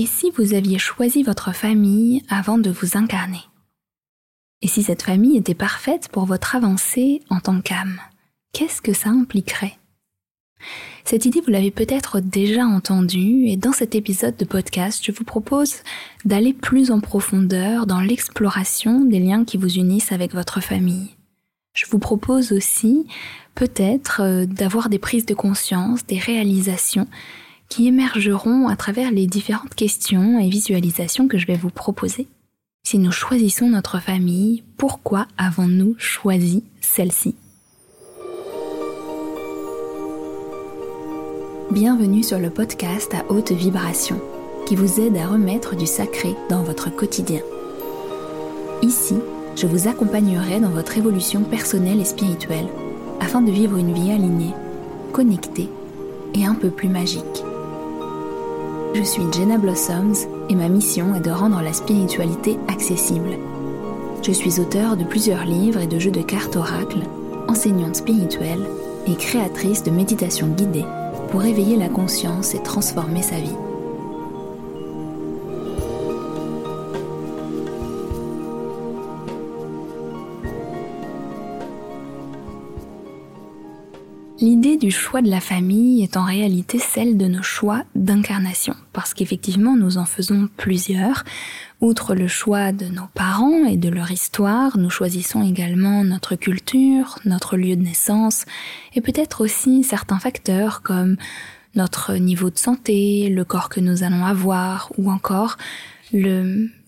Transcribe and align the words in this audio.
Et 0.00 0.06
si 0.06 0.30
vous 0.30 0.54
aviez 0.54 0.78
choisi 0.78 1.22
votre 1.22 1.54
famille 1.54 2.22
avant 2.30 2.56
de 2.56 2.70
vous 2.70 2.96
incarner? 2.96 3.42
Et 4.62 4.66
si 4.66 4.82
cette 4.82 5.02
famille 5.02 5.36
était 5.36 5.52
parfaite 5.52 6.08
pour 6.08 6.24
votre 6.24 6.56
avancée 6.56 7.20
en 7.28 7.38
tant 7.38 7.60
qu'âme 7.60 8.00
Qu'est-ce 8.54 8.80
que 8.80 8.94
ça 8.94 9.10
impliquerait? 9.10 9.76
Cette 11.04 11.26
idée, 11.26 11.42
vous 11.42 11.50
l'avez 11.50 11.70
peut-être 11.70 12.20
déjà 12.20 12.64
entendue, 12.64 13.44
et 13.48 13.58
dans 13.58 13.72
cet 13.72 13.94
épisode 13.94 14.38
de 14.38 14.46
podcast, 14.46 15.02
je 15.04 15.12
vous 15.12 15.24
propose 15.24 15.74
d'aller 16.24 16.54
plus 16.54 16.90
en 16.90 17.00
profondeur 17.00 17.84
dans 17.84 18.00
l'exploration 18.00 19.04
des 19.04 19.20
liens 19.20 19.44
qui 19.44 19.58
vous 19.58 19.74
unissent 19.74 20.12
avec 20.12 20.32
votre 20.32 20.62
famille. 20.62 21.10
Je 21.74 21.84
vous 21.90 21.98
propose 21.98 22.52
aussi 22.52 23.06
peut-être 23.54 24.22
euh, 24.22 24.46
d'avoir 24.46 24.88
des 24.88 24.98
prises 24.98 25.26
de 25.26 25.34
conscience, 25.34 26.06
des 26.06 26.18
réalisations 26.18 27.06
qui 27.70 27.86
émergeront 27.86 28.68
à 28.68 28.76
travers 28.76 29.12
les 29.12 29.26
différentes 29.26 29.74
questions 29.74 30.38
et 30.40 30.50
visualisations 30.50 31.28
que 31.28 31.38
je 31.38 31.46
vais 31.46 31.56
vous 31.56 31.70
proposer. 31.70 32.26
Si 32.82 32.98
nous 32.98 33.12
choisissons 33.12 33.68
notre 33.68 34.00
famille, 34.00 34.64
pourquoi 34.76 35.26
avons-nous 35.38 35.94
choisi 35.96 36.64
celle-ci? 36.80 37.36
Bienvenue 41.70 42.24
sur 42.24 42.40
le 42.40 42.50
podcast 42.50 43.14
à 43.14 43.30
haute 43.30 43.52
vibration 43.52 44.20
qui 44.66 44.74
vous 44.74 44.98
aide 44.98 45.16
à 45.16 45.28
remettre 45.28 45.76
du 45.76 45.86
sacré 45.86 46.34
dans 46.48 46.64
votre 46.64 46.90
quotidien. 46.90 47.40
Ici, 48.82 49.14
je 49.54 49.68
vous 49.68 49.86
accompagnerai 49.86 50.58
dans 50.58 50.70
votre 50.70 50.98
évolution 50.98 51.44
personnelle 51.44 52.00
et 52.00 52.04
spirituelle 52.04 52.66
afin 53.20 53.42
de 53.42 53.52
vivre 53.52 53.76
une 53.76 53.94
vie 53.94 54.10
alignée, 54.10 54.54
connectée 55.12 55.68
et 56.34 56.44
un 56.44 56.54
peu 56.54 56.70
plus 56.70 56.88
magique. 56.88 57.44
Je 58.92 59.02
suis 59.04 59.22
Jenna 59.32 59.56
Blossoms 59.56 60.26
et 60.48 60.54
ma 60.56 60.68
mission 60.68 61.14
est 61.14 61.20
de 61.20 61.30
rendre 61.30 61.62
la 61.62 61.72
spiritualité 61.72 62.58
accessible. 62.66 63.38
Je 64.22 64.32
suis 64.32 64.60
auteur 64.60 64.96
de 64.96 65.04
plusieurs 65.04 65.44
livres 65.44 65.80
et 65.80 65.86
de 65.86 65.98
jeux 65.98 66.10
de 66.10 66.22
cartes 66.22 66.56
oracles, 66.56 67.04
enseignante 67.48 67.96
spirituelle 67.96 68.66
et 69.06 69.14
créatrice 69.14 69.84
de 69.84 69.90
méditation 69.90 70.48
guidée 70.48 70.84
pour 71.30 71.44
éveiller 71.44 71.76
la 71.76 71.88
conscience 71.88 72.54
et 72.54 72.62
transformer 72.62 73.22
sa 73.22 73.36
vie. 73.36 73.56
L'idée 84.42 84.78
du 84.78 84.90
choix 84.90 85.20
de 85.20 85.28
la 85.28 85.40
famille 85.40 86.02
est 86.02 86.16
en 86.16 86.24
réalité 86.24 86.78
celle 86.78 87.18
de 87.18 87.26
nos 87.26 87.42
choix 87.42 87.82
d'incarnation, 87.94 88.74
parce 88.94 89.12
qu'effectivement 89.12 89.76
nous 89.76 89.98
en 89.98 90.06
faisons 90.06 90.48
plusieurs. 90.56 91.24
Outre 91.82 92.14
le 92.14 92.26
choix 92.26 92.72
de 92.72 92.86
nos 92.86 93.06
parents 93.12 93.66
et 93.66 93.76
de 93.76 93.90
leur 93.90 94.10
histoire, 94.10 94.78
nous 94.78 94.88
choisissons 94.88 95.46
également 95.46 96.04
notre 96.04 96.36
culture, 96.36 97.18
notre 97.26 97.58
lieu 97.58 97.76
de 97.76 97.82
naissance, 97.82 98.46
et 98.94 99.02
peut-être 99.02 99.42
aussi 99.42 99.84
certains 99.84 100.18
facteurs 100.18 100.80
comme 100.80 101.18
notre 101.74 102.14
niveau 102.14 102.48
de 102.48 102.56
santé, 102.56 103.28
le 103.28 103.44
corps 103.44 103.68
que 103.68 103.80
nous 103.80 104.04
allons 104.04 104.24
avoir, 104.24 104.90
ou 104.96 105.10
encore 105.10 105.58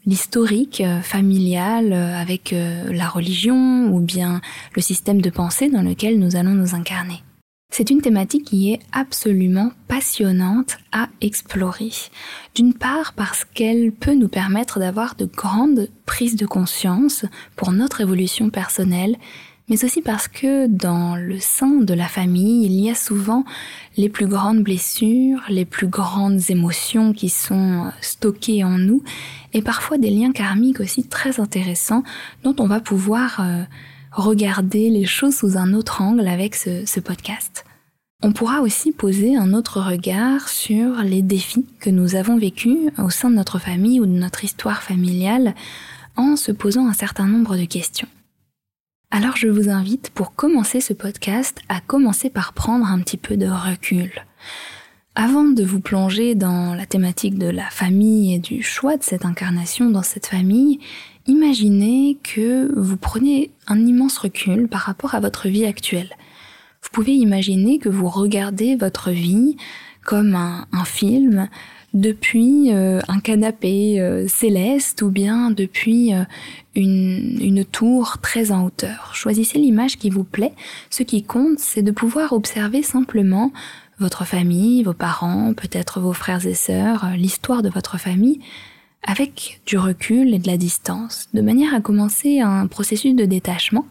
l'historique 0.06 0.82
familial 1.02 1.92
avec 1.92 2.54
euh, 2.54 2.90
la 2.90 3.08
religion 3.08 3.92
ou 3.92 4.00
bien 4.00 4.40
le 4.74 4.80
système 4.80 5.20
de 5.20 5.30
pensée 5.30 5.68
dans 5.68 5.82
lequel 5.82 6.18
nous 6.18 6.34
allons 6.34 6.54
nous 6.54 6.74
incarner. 6.74 7.22
C'est 7.74 7.88
une 7.88 8.02
thématique 8.02 8.44
qui 8.44 8.70
est 8.70 8.80
absolument 8.92 9.72
passionnante 9.88 10.76
à 10.92 11.08
explorer. 11.22 11.88
D'une 12.54 12.74
part 12.74 13.14
parce 13.14 13.46
qu'elle 13.46 13.92
peut 13.92 14.14
nous 14.14 14.28
permettre 14.28 14.78
d'avoir 14.78 15.14
de 15.14 15.24
grandes 15.24 15.88
prises 16.04 16.36
de 16.36 16.44
conscience 16.44 17.24
pour 17.56 17.72
notre 17.72 18.02
évolution 18.02 18.50
personnelle, 18.50 19.16
mais 19.70 19.82
aussi 19.86 20.02
parce 20.02 20.28
que 20.28 20.66
dans 20.66 21.16
le 21.16 21.40
sein 21.40 21.80
de 21.80 21.94
la 21.94 22.08
famille, 22.08 22.66
il 22.66 22.78
y 22.78 22.90
a 22.90 22.94
souvent 22.94 23.42
les 23.96 24.10
plus 24.10 24.26
grandes 24.26 24.62
blessures, 24.62 25.40
les 25.48 25.64
plus 25.64 25.86
grandes 25.86 26.50
émotions 26.50 27.14
qui 27.14 27.30
sont 27.30 27.90
stockées 28.02 28.64
en 28.64 28.76
nous, 28.76 29.02
et 29.54 29.62
parfois 29.62 29.96
des 29.96 30.10
liens 30.10 30.32
karmiques 30.32 30.80
aussi 30.80 31.04
très 31.04 31.40
intéressants 31.40 32.02
dont 32.44 32.54
on 32.58 32.66
va 32.66 32.80
pouvoir 32.80 33.40
euh, 33.40 33.62
regarder 34.12 34.90
les 34.90 35.06
choses 35.06 35.36
sous 35.36 35.56
un 35.56 35.74
autre 35.74 36.02
angle 36.02 36.28
avec 36.28 36.54
ce, 36.54 37.00
podcast. 37.00 37.64
On 38.22 38.32
pourra 38.32 38.60
aussi 38.60 38.92
poser 38.92 39.36
un 39.36 39.52
autre 39.52 39.80
regard 39.80 40.48
sur 40.48 41.02
les 41.02 41.22
défis 41.22 41.66
que 41.80 41.90
nous 41.90 42.14
avons 42.14 42.38
vécus 42.38 42.78
au 42.98 43.10
sein 43.10 43.30
de 43.30 43.34
notre 43.34 43.58
famille 43.58 44.00
ou 44.00 44.06
de 44.06 44.12
notre 44.12 44.44
histoire 44.44 44.82
familiale 44.82 45.54
en 46.16 46.36
se 46.36 46.52
posant 46.52 46.86
un 46.86 46.92
certain 46.92 47.26
nombre 47.26 47.56
de 47.56 47.64
questions. 47.64 48.08
Alors 49.10 49.36
je 49.36 49.48
vous 49.48 49.68
invite 49.68 50.10
pour 50.10 50.34
commencer 50.34 50.80
ce 50.80 50.92
podcast 50.92 51.60
à 51.68 51.80
commencer 51.80 52.30
par 52.30 52.52
prendre 52.52 52.86
un 52.86 53.00
petit 53.00 53.16
peu 53.16 53.36
de 53.36 53.48
recul. 53.48 54.10
Avant 55.14 55.44
de 55.44 55.62
vous 55.62 55.80
plonger 55.80 56.34
dans 56.34 56.74
la 56.74 56.86
thématique 56.86 57.38
de 57.38 57.48
la 57.48 57.68
famille 57.68 58.34
et 58.34 58.38
du 58.38 58.62
choix 58.62 58.96
de 58.96 59.02
cette 59.02 59.26
incarnation 59.26 59.90
dans 59.90 60.02
cette 60.02 60.26
famille, 60.26 60.80
imaginez 61.26 62.18
que 62.22 62.72
vous 62.78 62.96
prenez 62.96 63.50
un 63.66 63.78
immense 63.86 64.18
recul 64.18 64.68
par 64.68 64.80
rapport 64.80 65.14
à 65.14 65.20
votre 65.20 65.48
vie 65.48 65.64
actuelle. 65.64 66.10
Vous 66.82 66.88
pouvez 66.92 67.12
imaginer 67.12 67.78
que 67.78 67.88
vous 67.88 68.08
regardez 68.08 68.76
votre 68.76 69.10
vie 69.10 69.56
comme 70.04 70.34
un, 70.34 70.84
film 70.84 71.48
depuis 71.94 72.72
euh, 72.72 73.00
un 73.06 73.20
canapé 73.20 74.00
euh, 74.00 74.26
céleste 74.26 75.02
ou 75.02 75.10
bien 75.10 75.50
depuis 75.50 76.12
euh, 76.12 76.24
une, 76.74 77.38
une 77.40 77.64
tour 77.64 78.18
très 78.20 78.50
en 78.50 78.64
hauteur. 78.64 79.12
Choisissez 79.14 79.58
l'image 79.58 79.98
qui 79.98 80.10
vous 80.10 80.24
plaît. 80.24 80.54
Ce 80.90 81.04
qui 81.04 81.22
compte, 81.22 81.58
c'est 81.58 81.82
de 81.82 81.92
pouvoir 81.92 82.32
observer 82.32 82.82
simplement 82.82 83.52
votre 84.00 84.24
famille, 84.24 84.82
vos 84.82 84.94
parents, 84.94 85.54
peut-être 85.54 86.00
vos 86.00 86.12
frères 86.12 86.44
et 86.46 86.54
sœurs, 86.54 87.10
l'histoire 87.16 87.62
de 87.62 87.68
votre 87.68 87.98
famille, 87.98 88.40
avec 89.02 89.60
du 89.66 89.78
recul 89.78 90.34
et 90.34 90.38
de 90.38 90.46
la 90.46 90.56
distance, 90.56 91.28
de 91.34 91.42
manière 91.42 91.74
à 91.74 91.80
commencer 91.80 92.40
un 92.40 92.66
processus 92.66 93.14
de 93.14 93.24
détachement 93.24 93.86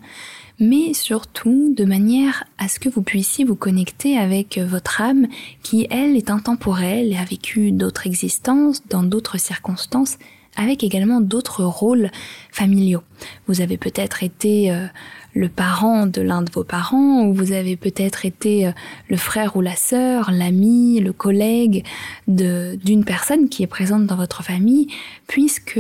mais 0.62 0.94
surtout 0.94 1.74
de 1.76 1.86
manière 1.86 2.44
à 2.60 2.68
ce 2.68 2.80
que 2.80 2.88
vous 2.88 3.02
puissiez 3.02 3.44
vous 3.44 3.56
connecter 3.56 4.16
avec 4.16 4.60
votre 4.60 5.02
âme 5.02 5.28
qui, 5.64 5.88
elle, 5.90 6.16
est 6.16 6.30
intemporelle 6.30 7.12
et 7.12 7.18
a 7.18 7.26
vécu 7.26 7.72
d'autres 7.72 8.06
existences 8.06 8.88
dans 8.88 9.02
d'autres 9.02 9.40
circonstances 9.40 10.20
avec 10.56 10.84
également 10.84 11.20
d'autres 11.20 11.64
rôles 11.64 12.12
familiaux. 12.52 13.02
Vous 13.48 13.62
avez 13.62 13.78
peut-être 13.78 14.22
été 14.22 14.72
euh, 14.72 14.86
le 15.34 15.48
parent 15.50 16.08
de 16.08 16.22
l'un 16.22 16.42
de 16.42 16.52
vos 16.52 16.64
parents, 16.64 17.26
ou 17.26 17.34
vous 17.34 17.52
avez 17.52 17.76
peut-être 17.76 18.26
été 18.26 18.68
euh, 18.68 18.72
le 19.10 19.18
frère 19.18 19.56
ou 19.56 19.62
la 19.62 19.76
sœur, 19.76 20.32
l'ami, 20.32 21.00
le 21.00 21.14
collègue 21.14 21.86
d'une 22.28 23.04
personne 23.06 23.50
qui 23.50 23.64
est 23.64 23.68
présente 23.68 24.06
dans 24.06 24.16
votre 24.16 24.44
famille, 24.44 24.88
puisque 25.28 25.80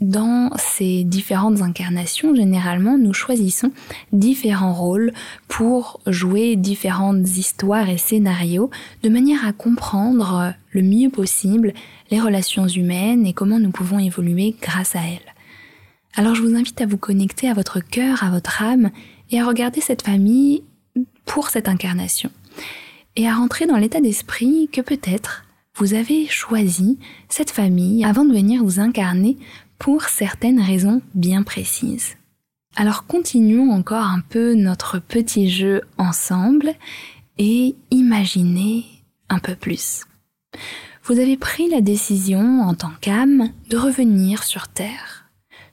dans 0.00 0.50
ces 0.56 1.04
différentes 1.04 1.62
incarnations, 1.62 2.34
généralement, 2.34 2.98
nous 2.98 3.12
choisissons 3.12 3.70
différents 4.12 4.74
rôles 4.74 5.12
pour 5.48 6.00
jouer 6.06 6.56
différentes 6.56 7.36
histoires 7.36 7.88
et 7.88 7.98
scénarios, 7.98 8.70
de 9.02 9.08
manière 9.08 9.46
à 9.46 9.52
comprendre 9.52 10.54
le 10.70 10.82
mieux 10.82 11.10
possible 11.10 11.72
les 12.10 12.20
relations 12.20 12.68
humaines 12.68 13.26
et 13.26 13.32
comment 13.32 13.58
nous 13.58 13.70
pouvons 13.70 13.98
évoluer 13.98 14.54
grâce 14.60 14.94
à 14.96 15.00
elles. 15.00 15.35
Alors 16.18 16.34
je 16.34 16.40
vous 16.40 16.56
invite 16.56 16.80
à 16.80 16.86
vous 16.86 16.96
connecter 16.96 17.46
à 17.50 17.52
votre 17.52 17.80
cœur, 17.80 18.24
à 18.24 18.30
votre 18.30 18.62
âme, 18.62 18.90
et 19.30 19.38
à 19.38 19.44
regarder 19.44 19.82
cette 19.82 20.00
famille 20.00 20.62
pour 21.26 21.50
cette 21.50 21.68
incarnation. 21.68 22.30
Et 23.16 23.28
à 23.28 23.34
rentrer 23.34 23.66
dans 23.66 23.76
l'état 23.76 24.00
d'esprit 24.00 24.70
que 24.72 24.80
peut-être 24.80 25.44
vous 25.74 25.92
avez 25.92 26.26
choisi 26.26 26.98
cette 27.28 27.50
famille 27.50 28.02
avant 28.02 28.24
de 28.24 28.32
venir 28.32 28.64
vous 28.64 28.80
incarner 28.80 29.36
pour 29.78 30.04
certaines 30.04 30.60
raisons 30.60 31.02
bien 31.14 31.42
précises. 31.42 32.16
Alors 32.76 33.06
continuons 33.06 33.70
encore 33.70 34.06
un 34.06 34.20
peu 34.20 34.54
notre 34.54 34.98
petit 34.98 35.50
jeu 35.50 35.82
ensemble 35.98 36.72
et 37.36 37.76
imaginez 37.90 38.86
un 39.28 39.38
peu 39.38 39.54
plus. 39.54 40.04
Vous 41.04 41.18
avez 41.18 41.36
pris 41.36 41.68
la 41.68 41.82
décision 41.82 42.62
en 42.62 42.74
tant 42.74 42.92
qu'âme 43.02 43.50
de 43.68 43.76
revenir 43.76 44.44
sur 44.44 44.68
Terre. 44.68 45.15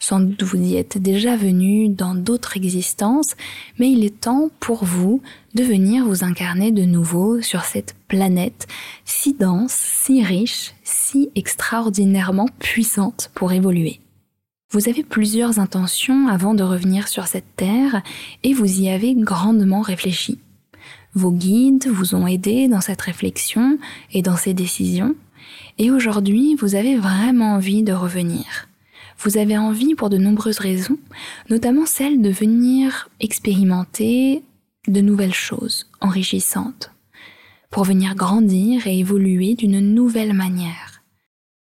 Sans 0.05 0.19
doute 0.19 0.43
vous 0.43 0.61
y 0.61 0.75
êtes 0.75 0.97
déjà 0.97 1.37
venu 1.37 1.87
dans 1.87 2.13
d'autres 2.13 2.57
existences, 2.57 3.37
mais 3.79 3.89
il 3.89 4.03
est 4.03 4.19
temps 4.19 4.49
pour 4.59 4.83
vous 4.83 5.21
de 5.55 5.63
venir 5.63 6.03
vous 6.03 6.25
incarner 6.25 6.73
de 6.73 6.83
nouveau 6.83 7.41
sur 7.41 7.63
cette 7.63 7.95
planète 8.09 8.67
si 9.05 9.33
dense, 9.33 9.71
si 9.71 10.21
riche, 10.21 10.73
si 10.83 11.29
extraordinairement 11.35 12.49
puissante 12.59 13.31
pour 13.33 13.53
évoluer. 13.53 14.01
Vous 14.71 14.89
avez 14.89 15.03
plusieurs 15.03 15.59
intentions 15.59 16.27
avant 16.27 16.53
de 16.53 16.63
revenir 16.63 17.07
sur 17.07 17.25
cette 17.25 17.55
terre 17.55 18.01
et 18.43 18.53
vous 18.53 18.81
y 18.81 18.89
avez 18.89 19.15
grandement 19.15 19.83
réfléchi. 19.83 20.37
Vos 21.13 21.31
guides 21.31 21.87
vous 21.87 22.13
ont 22.13 22.27
aidé 22.27 22.67
dans 22.67 22.81
cette 22.81 22.99
réflexion 22.99 23.77
et 24.11 24.21
dans 24.21 24.35
ces 24.35 24.53
décisions, 24.53 25.15
Et 25.77 25.91
aujourd'hui, 25.91 26.55
vous 26.55 26.75
avez 26.75 26.97
vraiment 26.97 27.53
envie 27.53 27.83
de 27.83 27.93
revenir. 27.93 28.67
Vous 29.19 29.37
avez 29.37 29.57
envie 29.57 29.95
pour 29.95 30.09
de 30.09 30.17
nombreuses 30.17 30.59
raisons, 30.59 30.97
notamment 31.49 31.85
celle 31.85 32.21
de 32.21 32.29
venir 32.29 33.09
expérimenter 33.19 34.43
de 34.87 35.01
nouvelles 35.01 35.33
choses 35.33 35.89
enrichissantes, 36.01 36.91
pour 37.69 37.83
venir 37.85 38.15
grandir 38.15 38.85
et 38.87 38.99
évoluer 38.99 39.55
d'une 39.55 39.79
nouvelle 39.79 40.33
manière, 40.33 41.03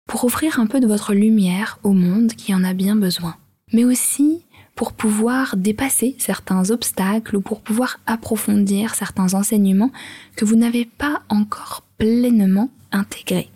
pour 0.08 0.24
offrir 0.26 0.60
un 0.60 0.68
peu 0.68 0.80
de 0.80 0.88
votre 0.88 1.14
lumière 1.14 1.80
au 1.84 1.94
monde 1.94 2.34
qui 2.34 2.54
en 2.54 2.64
a 2.64 2.74
bien 2.74 2.96
besoin, 2.96 3.36
mais 3.74 3.86
aussi 3.86 4.44
pour 4.76 4.92
pouvoir 4.92 5.56
dépasser 5.56 6.16
certains 6.20 6.70
obstacles 6.70 7.38
ou 7.38 7.42
pour 7.42 7.62
pouvoir 7.62 8.00
approfondir 8.06 8.94
certains 8.94 9.34
enseignements 9.34 9.92
que 10.36 10.46
vous 10.46 10.58
n'avez 10.58 10.86
pas 10.86 11.22
encore 11.30 11.84
pleinement 11.98 12.70
intégrés. 12.92 13.50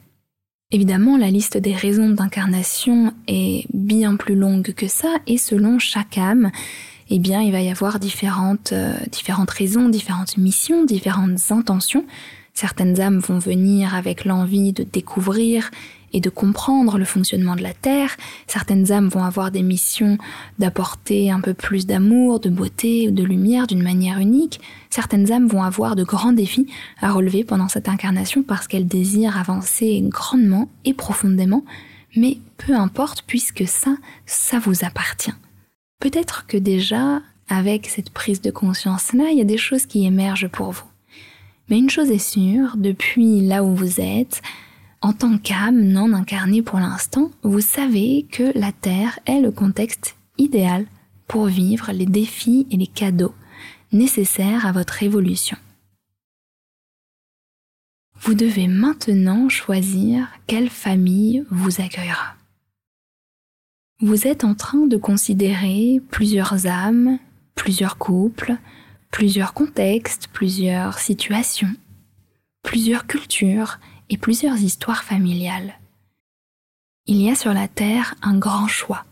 Évidemment, 0.72 1.18
la 1.18 1.32
liste 1.32 1.58
des 1.58 1.74
raisons 1.74 2.10
d'incarnation 2.10 3.12
est 3.28 3.66
bien 3.74 4.18
plus 4.18 4.36
longue 4.36 4.72
que 4.76 4.88
ça 4.88 5.16
et 5.26 5.40
selon 5.40 5.80
chaque 5.80 6.20
âme, 6.20 6.52
eh 7.10 7.18
bien, 7.18 7.42
il 7.42 7.52
va 7.52 7.60
y 7.60 7.72
avoir 7.72 7.98
différentes, 7.98 8.72
euh, 8.72 8.94
différentes 9.12 9.50
raisons, 9.50 9.90
différentes 9.90 10.38
missions, 10.38 10.86
différentes 10.86 11.40
intentions. 11.50 12.06
Certaines 12.54 13.02
âmes 13.02 13.18
vont 13.18 13.40
venir 13.40 13.96
avec 13.96 14.26
l'envie 14.26 14.72
de 14.72 14.84
découvrir 14.84 15.72
et 16.14 16.22
de 16.22 16.30
comprendre 16.30 16.98
le 16.98 17.06
fonctionnement 17.06 17.56
de 17.56 17.62
la 17.62 17.74
Terre. 17.74 18.16
Certaines 18.48 18.92
âmes 18.92 19.10
vont 19.10 19.24
avoir 19.24 19.52
des 19.52 19.64
missions 19.64 20.18
d'apporter 20.58 21.32
un 21.32 21.40
peu 21.40 21.54
plus 21.54 21.86
d'amour, 21.86 22.40
de 22.40 22.50
beauté 22.50 23.08
ou 23.08 23.12
de 23.12 23.24
lumière 23.24 23.68
d'une 23.68 23.84
manière 23.84 24.20
unique. 24.20 24.62
Certaines 24.90 25.32
âmes 25.32 25.48
vont 25.48 25.64
avoir 25.64 25.96
de 25.96 26.04
grands 26.04 26.34
défis 26.34 26.68
à 27.02 27.12
relever 27.12 27.44
pendant 27.44 27.68
cette 27.68 27.90
incarnation 27.90 28.44
parce 28.44 28.68
qu'elles 28.68 28.88
désirent 28.88 29.38
avancer 29.38 30.02
grandement 30.06 30.70
et 30.86 30.94
profondément. 30.94 31.64
Mais 32.16 32.38
peu 32.58 32.74
importe 32.74 33.24
puisque 33.28 33.68
ça, 33.68 33.96
ça 34.26 34.60
vous 34.60 34.84
appartient. 34.84 35.34
Peut-être 36.00 36.48
que 36.48 36.58
déjà, 36.58 37.22
avec 37.50 37.88
cette 37.88 38.12
prise 38.12 38.42
de 38.42 38.52
conscience-là, 38.52 39.32
il 39.32 39.38
y 39.38 39.42
a 39.42 39.46
des 39.46 39.58
choses 39.58 39.86
qui 39.86 40.06
émergent 40.06 40.48
pour 40.48 40.72
vous. 40.72 40.86
Mais 41.70 41.78
une 41.78 41.90
chose 41.90 42.10
est 42.10 42.18
sûre, 42.18 42.76
depuis 42.78 43.42
là 43.42 43.64
où 43.64 43.76
vous 43.76 44.00
êtes, 44.00 44.42
en 45.02 45.14
tant 45.14 45.38
qu'âme 45.38 45.82
non 45.82 46.14
incarnée 46.14 46.62
pour 46.62 46.80
l'instant, 46.80 47.32
vous 47.44 47.62
savez 47.62 48.26
que 48.32 48.58
la 48.58 48.72
Terre 48.72 49.20
est 49.26 49.40
le 49.40 49.52
contexte 49.52 50.16
idéal 50.38 50.86
pour 51.28 51.46
vivre 51.46 51.92
les 51.92 52.06
défis 52.06 52.68
et 52.72 52.78
les 52.78 52.88
cadeaux 52.88 53.34
nécessaires 53.92 54.66
à 54.66 54.72
votre 54.72 55.04
évolution. 55.04 55.58
Vous 58.22 58.34
devez 58.34 58.68
maintenant 58.68 59.48
choisir 59.48 60.28
quelle 60.48 60.70
famille 60.70 61.46
vous 61.50 61.82
accueillera. 61.82 62.36
Vous 64.02 64.28
êtes 64.28 64.44
en 64.44 64.56
train 64.56 64.88
de 64.88 64.98
considérer 64.98 66.02
plusieurs 66.12 66.68
âmes, 66.68 67.20
plusieurs 67.56 67.98
couples, 67.98 68.56
plusieurs 69.12 69.54
contextes, 69.54 70.28
plusieurs 70.32 71.00
situations, 71.00 71.74
plusieurs 72.64 73.08
cultures 73.08 73.80
et 74.10 74.18
plusieurs 74.18 74.58
histoires 74.58 75.04
familiales. 75.04 75.80
Il 77.06 77.22
y 77.22 77.30
a 77.30 77.36
sur 77.36 77.54
la 77.54 77.68
Terre 77.68 78.16
un 78.22 78.38
grand 78.38 78.68
choix, 78.68 79.06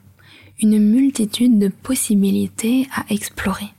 une 0.60 0.80
multitude 0.80 1.60
de 1.60 1.68
possibilités 1.68 2.88
à 2.96 3.06
explorer. 3.12 3.74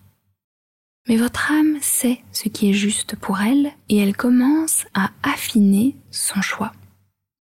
Mais 1.08 1.16
votre 1.16 1.50
âme 1.50 1.78
sait 1.80 2.20
ce 2.32 2.48
qui 2.48 2.68
est 2.68 2.74
juste 2.74 3.16
pour 3.16 3.40
elle 3.40 3.72
et 3.88 3.96
elle 3.96 4.16
commence 4.16 4.84
à 4.94 5.10
affiner 5.22 5.96
son 6.10 6.42
choix. 6.42 6.72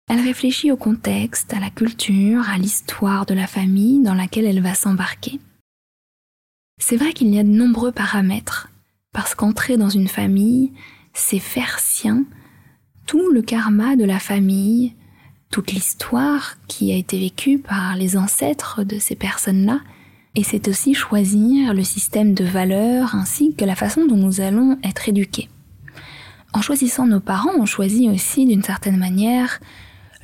Elle 0.07 0.19
réfléchit 0.19 0.71
au 0.71 0.77
contexte, 0.77 1.51
à 1.53 1.59
la 1.59 1.71
culture, 1.71 2.47
à 2.47 2.59
l'histoire 2.59 3.25
de 3.25 3.33
la 3.33 3.47
famille 3.47 4.03
dans 4.03 4.13
laquelle 4.13 4.45
elle 4.45 4.61
va 4.61 4.75
s'embarquer. 4.75 5.39
C'est 6.77 6.97
vrai 6.97 7.13
qu'il 7.13 7.33
y 7.33 7.39
a 7.39 7.43
de 7.43 7.49
nombreux 7.49 7.91
paramètres, 7.91 8.69
parce 9.13 9.33
qu'entrer 9.33 9.77
dans 9.77 9.89
une 9.89 10.07
famille, 10.07 10.73
c'est 11.13 11.39
faire 11.39 11.79
sien 11.79 12.25
tout 13.05 13.31
le 13.31 13.41
karma 13.41 13.95
de 13.95 14.03
la 14.03 14.19
famille, 14.19 14.93
toute 15.51 15.71
l'histoire 15.71 16.55
qui 16.67 16.91
a 16.91 16.95
été 16.95 17.19
vécue 17.19 17.59
par 17.59 17.95
les 17.95 18.17
ancêtres 18.17 18.83
de 18.83 18.99
ces 18.99 19.15
personnes-là, 19.15 19.81
et 20.35 20.43
c'est 20.43 20.67
aussi 20.67 20.93
choisir 20.93 21.73
le 21.73 21.83
système 21.83 22.33
de 22.33 22.43
valeurs 22.43 23.15
ainsi 23.15 23.55
que 23.55 23.63
la 23.63 23.75
façon 23.75 24.05
dont 24.05 24.17
nous 24.17 24.41
allons 24.41 24.77
être 24.83 25.07
éduqués. 25.07 25.49
En 26.53 26.61
choisissant 26.61 27.07
nos 27.07 27.19
parents, 27.19 27.53
on 27.57 27.65
choisit 27.65 28.09
aussi 28.09 28.45
d'une 28.45 28.63
certaine 28.63 28.97
manière 28.97 29.59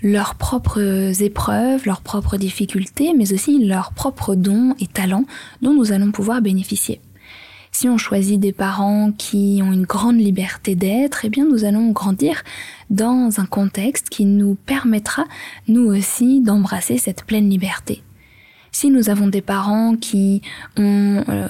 leurs 0.01 0.35
propres 0.35 1.21
épreuves, 1.21 1.85
leurs 1.85 2.01
propres 2.01 2.37
difficultés, 2.37 3.13
mais 3.15 3.33
aussi 3.33 3.63
leurs 3.63 3.93
propres 3.93 4.35
dons 4.35 4.75
et 4.79 4.87
talents 4.87 5.25
dont 5.61 5.73
nous 5.73 5.91
allons 5.91 6.11
pouvoir 6.11 6.41
bénéficier. 6.41 6.99
Si 7.71 7.87
on 7.87 7.97
choisit 7.97 8.39
des 8.39 8.51
parents 8.51 9.11
qui 9.17 9.61
ont 9.63 9.71
une 9.71 9.85
grande 9.85 10.19
liberté 10.19 10.75
d'être, 10.75 11.23
eh 11.23 11.29
bien 11.29 11.45
nous 11.45 11.63
allons 11.63 11.91
grandir 11.91 12.43
dans 12.89 13.39
un 13.39 13.45
contexte 13.45 14.09
qui 14.09 14.25
nous 14.25 14.55
permettra, 14.55 15.25
nous 15.67 15.85
aussi, 15.85 16.41
d'embrasser 16.41 16.97
cette 16.97 17.23
pleine 17.23 17.49
liberté. 17.49 18.03
Si 18.73 18.89
nous 18.89 19.09
avons 19.09 19.27
des 19.27 19.41
parents 19.41 19.95
qui 19.95 20.41
ont 20.77 21.23
euh, 21.29 21.47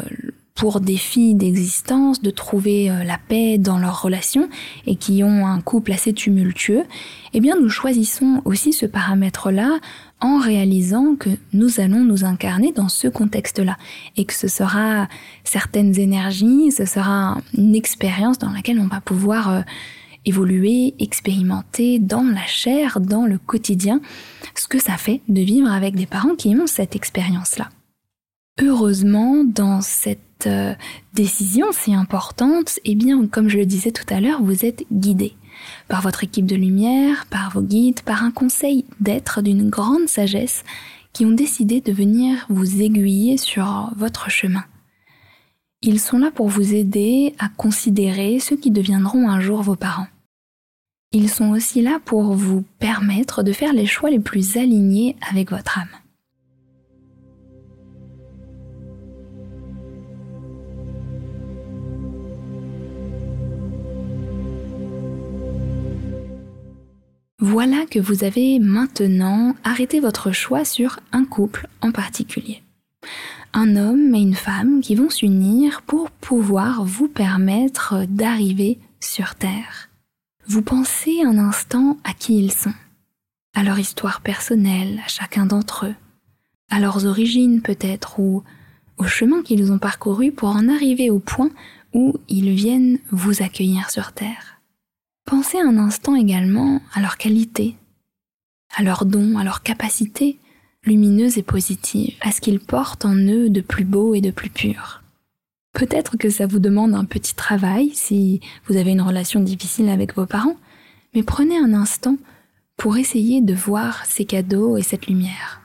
pour 0.55 0.79
défi 0.79 1.33
d'existence 1.33 2.21
de 2.21 2.29
trouver 2.29 2.89
euh, 2.89 3.03
la 3.03 3.17
paix 3.17 3.57
dans 3.57 3.79
leurs 3.79 4.01
relations 4.01 4.49
et 4.85 4.95
qui 4.95 5.23
ont 5.23 5.47
un 5.47 5.61
couple 5.61 5.91
assez 5.91 6.13
tumultueux, 6.13 6.83
eh 7.33 7.39
bien 7.39 7.55
nous 7.59 7.69
choisissons 7.69 8.41
aussi 8.45 8.73
ce 8.73 8.85
paramètre-là 8.85 9.79
en 10.19 10.39
réalisant 10.39 11.15
que 11.15 11.29
nous 11.53 11.79
allons 11.79 12.03
nous 12.03 12.25
incarner 12.25 12.71
dans 12.71 12.89
ce 12.89 13.07
contexte-là 13.07 13.77
et 14.17 14.25
que 14.25 14.33
ce 14.33 14.47
sera 14.47 15.07
certaines 15.43 15.97
énergies, 15.99 16.71
ce 16.71 16.85
sera 16.85 17.37
une 17.57 17.75
expérience 17.75 18.37
dans 18.37 18.51
laquelle 18.51 18.79
on 18.79 18.87
va 18.87 19.01
pouvoir 19.01 19.49
euh, 19.49 19.61
évoluer, 20.25 20.93
expérimenter 20.99 21.97
dans 21.97 22.23
la 22.23 22.45
chair, 22.45 22.99
dans 22.99 23.25
le 23.25 23.37
quotidien, 23.39 24.01
ce 24.55 24.67
que 24.67 24.79
ça 24.79 24.97
fait 24.97 25.21
de 25.27 25.41
vivre 25.41 25.71
avec 25.71 25.95
des 25.95 26.05
parents 26.05 26.35
qui 26.35 26.49
ont 26.49 26.67
cette 26.67 26.95
expérience-là. 26.95 27.69
Heureusement, 28.59 29.43
dans 29.43 29.81
cette 29.81 30.47
euh, 30.47 30.73
décision 31.13 31.67
si 31.71 31.93
importante, 31.93 32.79
eh 32.83 32.95
bien, 32.95 33.25
comme 33.27 33.47
je 33.47 33.57
le 33.57 33.65
disais 33.65 33.91
tout 33.91 34.11
à 34.13 34.19
l'heure, 34.19 34.43
vous 34.43 34.65
êtes 34.65 34.83
guidé 34.91 35.33
par 35.87 36.01
votre 36.01 36.23
équipe 36.23 36.45
de 36.45 36.55
lumière, 36.55 37.25
par 37.29 37.51
vos 37.51 37.61
guides, 37.61 38.01
par 38.01 38.23
un 38.23 38.31
conseil 38.31 38.85
d'être 38.99 39.41
d'une 39.41 39.69
grande 39.69 40.07
sagesse 40.07 40.63
qui 41.13 41.25
ont 41.25 41.31
décidé 41.31 41.81
de 41.81 41.91
venir 41.91 42.45
vous 42.49 42.81
aiguiller 42.81 43.37
sur 43.37 43.91
votre 43.95 44.29
chemin. 44.29 44.63
Ils 45.81 45.99
sont 45.99 46.17
là 46.17 46.31
pour 46.31 46.47
vous 46.47 46.73
aider 46.73 47.35
à 47.39 47.49
considérer 47.49 48.39
ceux 48.39 48.55
qui 48.55 48.71
deviendront 48.71 49.29
un 49.29 49.39
jour 49.39 49.61
vos 49.61 49.75
parents. 49.75 50.07
Ils 51.11 51.29
sont 51.29 51.49
aussi 51.49 51.81
là 51.81 51.99
pour 52.05 52.33
vous 52.33 52.63
permettre 52.79 53.43
de 53.43 53.51
faire 53.51 53.73
les 53.73 53.87
choix 53.87 54.09
les 54.09 54.19
plus 54.19 54.57
alignés 54.57 55.17
avec 55.29 55.51
votre 55.51 55.79
âme. 55.79 56.00
Voilà 67.43 67.87
que 67.87 67.97
vous 67.97 68.23
avez 68.23 68.59
maintenant 68.59 69.55
arrêté 69.63 69.99
votre 69.99 70.31
choix 70.31 70.63
sur 70.63 70.99
un 71.11 71.25
couple 71.25 71.67
en 71.81 71.91
particulier. 71.91 72.61
Un 73.51 73.75
homme 73.77 74.13
et 74.13 74.21
une 74.21 74.35
femme 74.35 74.79
qui 74.81 74.93
vont 74.93 75.09
s'unir 75.09 75.81
pour 75.81 76.11
pouvoir 76.11 76.85
vous 76.85 77.07
permettre 77.07 78.05
d'arriver 78.07 78.77
sur 78.99 79.33
Terre. 79.33 79.89
Vous 80.45 80.61
pensez 80.61 81.23
un 81.23 81.39
instant 81.39 81.97
à 82.03 82.13
qui 82.13 82.37
ils 82.37 82.51
sont, 82.51 82.75
à 83.55 83.63
leur 83.63 83.79
histoire 83.79 84.21
personnelle, 84.21 85.01
à 85.03 85.07
chacun 85.07 85.47
d'entre 85.47 85.87
eux, 85.87 85.95
à 86.69 86.79
leurs 86.79 87.07
origines 87.07 87.63
peut-être, 87.63 88.19
ou 88.19 88.43
au 88.99 89.05
chemin 89.05 89.41
qu'ils 89.41 89.71
ont 89.71 89.79
parcouru 89.79 90.31
pour 90.31 90.49
en 90.49 90.69
arriver 90.69 91.09
au 91.09 91.17
point 91.17 91.49
où 91.91 92.17
ils 92.29 92.51
viennent 92.51 92.99
vous 93.09 93.41
accueillir 93.41 93.89
sur 93.89 94.11
Terre. 94.11 94.60
Pensez 95.25 95.59
un 95.59 95.77
instant 95.77 96.15
également 96.15 96.81
à 96.93 97.01
leurs 97.01 97.17
qualités, 97.17 97.75
à 98.75 98.83
leurs 98.83 99.05
dons, 99.05 99.37
à 99.37 99.43
leurs 99.43 99.63
capacités 99.63 100.39
lumineuses 100.83 101.37
et 101.37 101.43
positives, 101.43 102.15
à 102.21 102.31
ce 102.31 102.41
qu'ils 102.41 102.59
portent 102.59 103.05
en 103.05 103.15
eux 103.15 103.49
de 103.49 103.61
plus 103.61 103.85
beau 103.85 104.15
et 104.15 104.21
de 104.21 104.31
plus 104.31 104.49
pur. 104.49 105.03
Peut-être 105.73 106.17
que 106.17 106.29
ça 106.29 106.47
vous 106.47 106.59
demande 106.59 106.95
un 106.95 107.05
petit 107.05 107.35
travail 107.35 107.91
si 107.93 108.41
vous 108.65 108.77
avez 108.77 108.91
une 108.91 109.01
relation 109.01 109.39
difficile 109.39 109.89
avec 109.89 110.15
vos 110.15 110.25
parents, 110.25 110.57
mais 111.13 111.23
prenez 111.23 111.57
un 111.57 111.73
instant 111.73 112.17
pour 112.77 112.97
essayer 112.97 113.41
de 113.41 113.53
voir 113.53 114.05
ces 114.05 114.25
cadeaux 114.25 114.77
et 114.77 114.81
cette 114.81 115.07
lumière. 115.07 115.60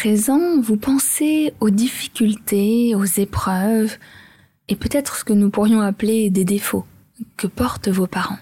Présent, 0.00 0.58
vous 0.62 0.78
pensez 0.78 1.52
aux 1.60 1.68
difficultés, 1.68 2.94
aux 2.94 3.04
épreuves, 3.04 3.98
et 4.68 4.74
peut-être 4.74 5.14
ce 5.14 5.24
que 5.24 5.34
nous 5.34 5.50
pourrions 5.50 5.82
appeler 5.82 6.30
des 6.30 6.46
défauts 6.46 6.86
que 7.36 7.46
portent 7.46 7.88
vos 7.88 8.06
parents. 8.06 8.38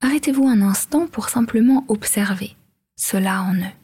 Arrêtez-vous 0.00 0.48
un 0.48 0.62
instant 0.62 1.06
pour 1.06 1.28
simplement 1.28 1.84
observer 1.88 2.56
cela 2.96 3.42
en 3.42 3.54
eux. 3.56 3.81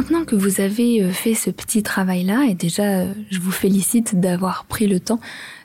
Maintenant 0.00 0.24
que 0.24 0.34
vous 0.34 0.62
avez 0.62 1.02
euh, 1.02 1.12
fait 1.12 1.34
ce 1.34 1.50
petit 1.50 1.82
travail-là, 1.82 2.46
et 2.48 2.54
déjà 2.54 2.84
euh, 2.84 3.12
je 3.30 3.38
vous 3.38 3.50
félicite 3.50 4.18
d'avoir 4.18 4.64
pris 4.64 4.86
le 4.86 4.98
temps 4.98 5.20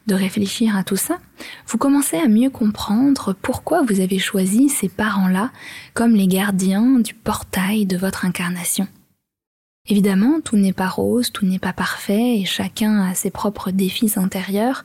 de 0.07 0.13
réfléchir 0.13 0.75
à 0.75 0.83
tout 0.83 0.97
ça, 0.97 1.19
vous 1.67 1.77
commencez 1.77 2.17
à 2.17 2.27
mieux 2.27 2.49
comprendre 2.49 3.33
pourquoi 3.41 3.81
vous 3.83 4.01
avez 4.01 4.19
choisi 4.19 4.67
ces 4.67 4.89
parents-là 4.89 5.51
comme 5.93 6.15
les 6.15 6.27
gardiens 6.27 6.99
du 6.99 7.13
portail 7.13 7.85
de 7.85 7.95
votre 7.95 8.25
incarnation. 8.25 8.89
Évidemment, 9.87 10.41
tout 10.43 10.57
n'est 10.57 10.73
pas 10.73 10.89
rose, 10.89 11.31
tout 11.31 11.45
n'est 11.45 11.57
pas 11.57 11.71
parfait, 11.71 12.39
et 12.39 12.43
chacun 12.43 13.03
a 13.03 13.13
ses 13.13 13.31
propres 13.31 13.71
défis 13.71 14.11
intérieurs, 14.17 14.83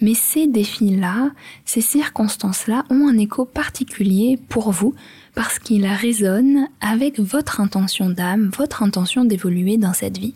mais 0.00 0.14
ces 0.14 0.46
défis-là, 0.46 1.30
ces 1.64 1.80
circonstances-là 1.80 2.84
ont 2.90 3.08
un 3.08 3.18
écho 3.18 3.44
particulier 3.44 4.38
pour 4.48 4.72
vous 4.72 4.94
parce 5.34 5.58
qu'il 5.58 5.86
résonne 5.86 6.68
avec 6.80 7.18
votre 7.18 7.60
intention 7.60 8.10
d'âme, 8.10 8.50
votre 8.56 8.82
intention 8.82 9.24
d'évoluer 9.24 9.76
dans 9.76 9.92
cette 9.92 10.18
vie. 10.18 10.34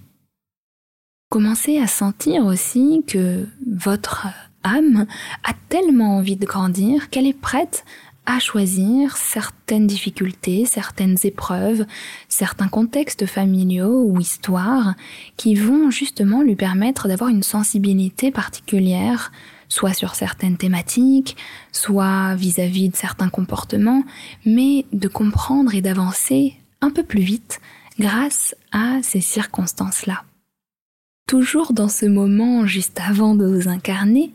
Commencez 1.30 1.78
à 1.78 1.86
sentir 1.86 2.46
aussi 2.46 3.02
que 3.06 3.46
votre 3.66 4.26
âme 4.64 5.06
a 5.44 5.52
tellement 5.68 6.16
envie 6.16 6.36
de 6.36 6.46
grandir 6.46 7.10
qu'elle 7.10 7.26
est 7.26 7.38
prête 7.38 7.84
à 8.28 8.40
choisir 8.40 9.16
certaines 9.16 9.86
difficultés, 9.86 10.66
certaines 10.66 11.16
épreuves, 11.24 11.86
certains 12.28 12.68
contextes 12.68 13.24
familiaux 13.24 14.04
ou 14.04 14.20
histoires 14.20 14.94
qui 15.38 15.54
vont 15.54 15.90
justement 15.90 16.42
lui 16.42 16.54
permettre 16.54 17.08
d'avoir 17.08 17.30
une 17.30 17.42
sensibilité 17.42 18.30
particulière 18.30 19.32
soit 19.70 19.94
sur 19.94 20.14
certaines 20.14 20.58
thématiques, 20.58 21.36
soit 21.72 22.34
vis-à-vis 22.34 22.90
de 22.90 22.96
certains 22.96 23.30
comportements, 23.30 24.02
mais 24.44 24.84
de 24.92 25.08
comprendre 25.08 25.74
et 25.74 25.80
d'avancer 25.80 26.54
un 26.82 26.90
peu 26.90 27.02
plus 27.02 27.22
vite 27.22 27.60
grâce 27.98 28.54
à 28.72 28.98
ces 29.02 29.20
circonstances-là. 29.20 30.22
Toujours 31.28 31.74
dans 31.74 31.90
ce 31.90 32.06
moment 32.06 32.64
juste 32.64 32.98
avant 33.06 33.34
de 33.34 33.44
vous 33.44 33.68
incarner, 33.68 34.32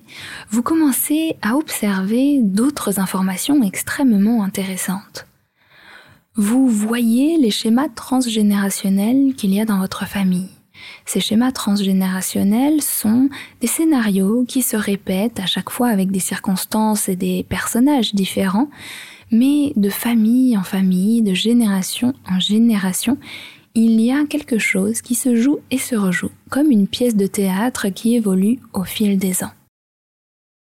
vous 0.51 0.61
commencez 0.61 1.37
à 1.41 1.55
observer 1.55 2.39
d'autres 2.43 2.99
informations 2.99 3.63
extrêmement 3.63 4.43
intéressantes. 4.43 5.25
Vous 6.35 6.67
voyez 6.67 7.39
les 7.39 7.49
schémas 7.49 7.89
transgénérationnels 7.89 9.33
qu'il 9.35 9.55
y 9.55 9.59
a 9.59 9.65
dans 9.65 9.79
votre 9.79 10.05
famille. 10.05 10.51
Ces 11.07 11.19
schémas 11.19 11.51
transgénérationnels 11.51 12.83
sont 12.83 13.27
des 13.59 13.65
scénarios 13.67 14.45
qui 14.47 14.61
se 14.61 14.77
répètent 14.77 15.39
à 15.39 15.47
chaque 15.47 15.71
fois 15.71 15.87
avec 15.87 16.11
des 16.11 16.19
circonstances 16.19 17.09
et 17.09 17.15
des 17.15 17.41
personnages 17.41 18.13
différents, 18.13 18.69
mais 19.31 19.73
de 19.77 19.89
famille 19.89 20.55
en 20.55 20.63
famille, 20.63 21.23
de 21.23 21.33
génération 21.33 22.13
en 22.29 22.39
génération, 22.39 23.17
il 23.75 23.99
y 23.99 24.11
a 24.11 24.25
quelque 24.25 24.59
chose 24.59 25.01
qui 25.01 25.15
se 25.15 25.35
joue 25.35 25.59
et 25.71 25.79
se 25.79 25.95
rejoue, 25.95 26.29
comme 26.49 26.69
une 26.69 26.87
pièce 26.87 27.15
de 27.15 27.25
théâtre 27.25 27.89
qui 27.89 28.15
évolue 28.15 28.59
au 28.73 28.83
fil 28.83 29.17
des 29.17 29.43
ans. 29.43 29.51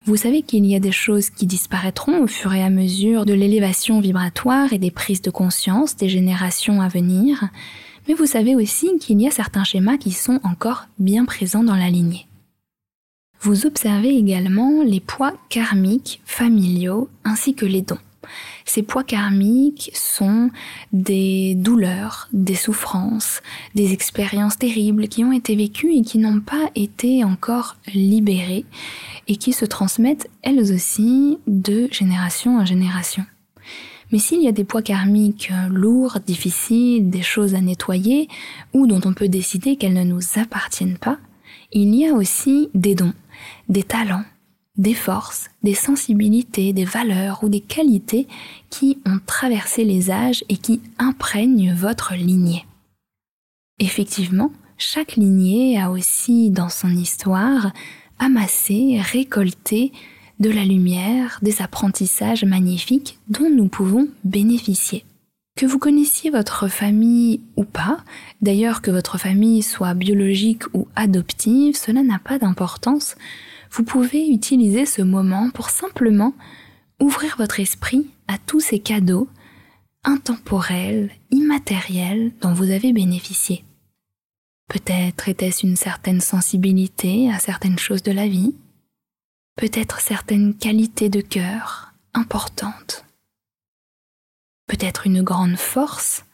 Vous 0.05 0.15
savez 0.15 0.41
qu'il 0.41 0.65
y 0.65 0.75
a 0.75 0.79
des 0.79 0.91
choses 0.91 1.29
qui 1.29 1.45
disparaîtront 1.45 2.23
au 2.23 2.27
fur 2.27 2.53
et 2.53 2.63
à 2.63 2.69
mesure 2.69 3.25
de 3.25 3.33
l'élévation 3.33 3.99
vibratoire 3.99 4.71
et 4.71 4.77
des 4.77 4.91
prises 4.91 5.21
de 5.21 5.31
conscience 5.31 5.97
des 5.97 6.09
générations 6.09 6.81
à 6.81 6.87
venir, 6.87 7.49
mais 8.07 8.13
vous 8.13 8.25
savez 8.25 8.55
aussi 8.55 8.97
qu'il 8.99 9.21
y 9.21 9.27
a 9.27 9.31
certains 9.31 9.63
schémas 9.63 9.97
qui 9.97 10.11
sont 10.11 10.39
encore 10.43 10.85
bien 10.97 11.25
présents 11.25 11.63
dans 11.63 11.75
la 11.75 11.89
lignée. 11.89 12.27
Vous 13.41 13.65
observez 13.65 14.15
également 14.15 14.81
les 14.83 15.01
poids 15.01 15.33
karmiques 15.49 16.21
familiaux 16.25 17.09
ainsi 17.25 17.53
que 17.53 17.65
les 17.65 17.81
dons. 17.81 17.97
Ces 18.65 18.83
poids 18.83 19.03
karmiques 19.03 19.91
sont 19.93 20.49
des 20.91 21.55
douleurs, 21.55 22.29
des 22.33 22.55
souffrances, 22.55 23.41
des 23.75 23.93
expériences 23.93 24.57
terribles 24.57 25.07
qui 25.07 25.23
ont 25.23 25.31
été 25.31 25.55
vécues 25.55 25.93
et 25.93 26.01
qui 26.01 26.17
n'ont 26.17 26.41
pas 26.41 26.69
été 26.75 27.23
encore 27.23 27.77
libérées 27.93 28.65
et 29.27 29.35
qui 29.37 29.53
se 29.53 29.65
transmettent 29.65 30.29
elles 30.41 30.73
aussi 30.73 31.37
de 31.47 31.87
génération 31.91 32.57
en 32.57 32.65
génération. 32.65 33.25
Mais 34.11 34.19
s'il 34.19 34.43
y 34.43 34.47
a 34.47 34.51
des 34.51 34.63
poids 34.63 34.83
karmiques 34.83 35.51
lourds, 35.71 36.19
difficiles, 36.25 37.09
des 37.09 37.23
choses 37.23 37.55
à 37.55 37.61
nettoyer, 37.61 38.27
ou 38.73 38.85
dont 38.85 39.01
on 39.05 39.13
peut 39.13 39.27
décider 39.27 39.75
qu'elles 39.75 39.93
ne 39.93 40.03
nous 40.03 40.21
appartiennent 40.35 40.99
pas, 40.99 41.17
il 41.71 41.95
y 41.95 42.07
a 42.07 42.13
aussi 42.13 42.69
des 42.75 42.93
dons, 42.93 43.13
des 43.69 43.81
talents, 43.81 44.23
des 44.77 44.93
forces, 44.93 45.49
des 45.61 45.75
sensibilités, 45.75 46.73
des 46.73 46.85
valeurs 46.85 47.43
ou 47.43 47.49
des 47.49 47.59
qualités 47.59 48.27
qui 48.69 48.97
ont 49.05 49.19
traversé 49.25 49.83
les 49.83 50.09
âges 50.09 50.43
et 50.49 50.57
qui 50.57 50.81
imprègnent 50.97 51.73
votre 51.73 52.15
lignée. 52.15 52.65
Effectivement, 53.79 54.51
chaque 54.77 55.15
lignée 55.15 55.79
a 55.79 55.91
aussi 55.91 56.49
dans 56.49 56.69
son 56.69 56.89
histoire 56.89 57.71
amassé, 58.19 58.99
récolté 58.99 59.91
de 60.39 60.49
la 60.49 60.65
lumière, 60.65 61.39
des 61.41 61.61
apprentissages 61.61 62.43
magnifiques 62.43 63.19
dont 63.27 63.49
nous 63.49 63.67
pouvons 63.67 64.07
bénéficier. 64.23 65.05
Que 65.55 65.67
vous 65.67 65.77
connaissiez 65.77 66.31
votre 66.31 66.67
famille 66.67 67.41
ou 67.55 67.63
pas, 67.63 67.99
d'ailleurs 68.41 68.81
que 68.81 68.89
votre 68.89 69.19
famille 69.19 69.61
soit 69.61 69.93
biologique 69.93 70.63
ou 70.73 70.87
adoptive, 70.95 71.75
cela 71.75 72.01
n'a 72.01 72.17
pas 72.17 72.39
d'importance. 72.39 73.15
Vous 73.73 73.83
pouvez 73.83 74.29
utiliser 74.29 74.85
ce 74.85 75.01
moment 75.01 75.49
pour 75.49 75.71
simplement 75.71 76.35
ouvrir 76.99 77.37
votre 77.39 77.59
esprit 77.59 78.07
à 78.27 78.37
tous 78.37 78.59
ces 78.59 78.77
cadeaux 78.77 79.27
intemporels, 80.03 81.09
immatériels 81.31 82.31
dont 82.39 82.53
vous 82.53 82.69
avez 82.69 82.93
bénéficié. 82.93 83.63
Peut-être 84.69 85.27
était-ce 85.27 85.65
une 85.65 85.75
certaine 85.75 86.21
sensibilité 86.21 87.31
à 87.31 87.39
certaines 87.39 87.79
choses 87.79 88.03
de 88.03 88.11
la 88.11 88.27
vie, 88.27 88.55
peut-être 89.55 90.01
certaines 90.01 90.53
qualités 90.53 91.09
de 91.09 91.21
cœur 91.21 91.93
importantes, 92.13 93.05
peut-être 94.67 95.07
une 95.07 95.23
grande 95.23 95.57
force 95.57 96.25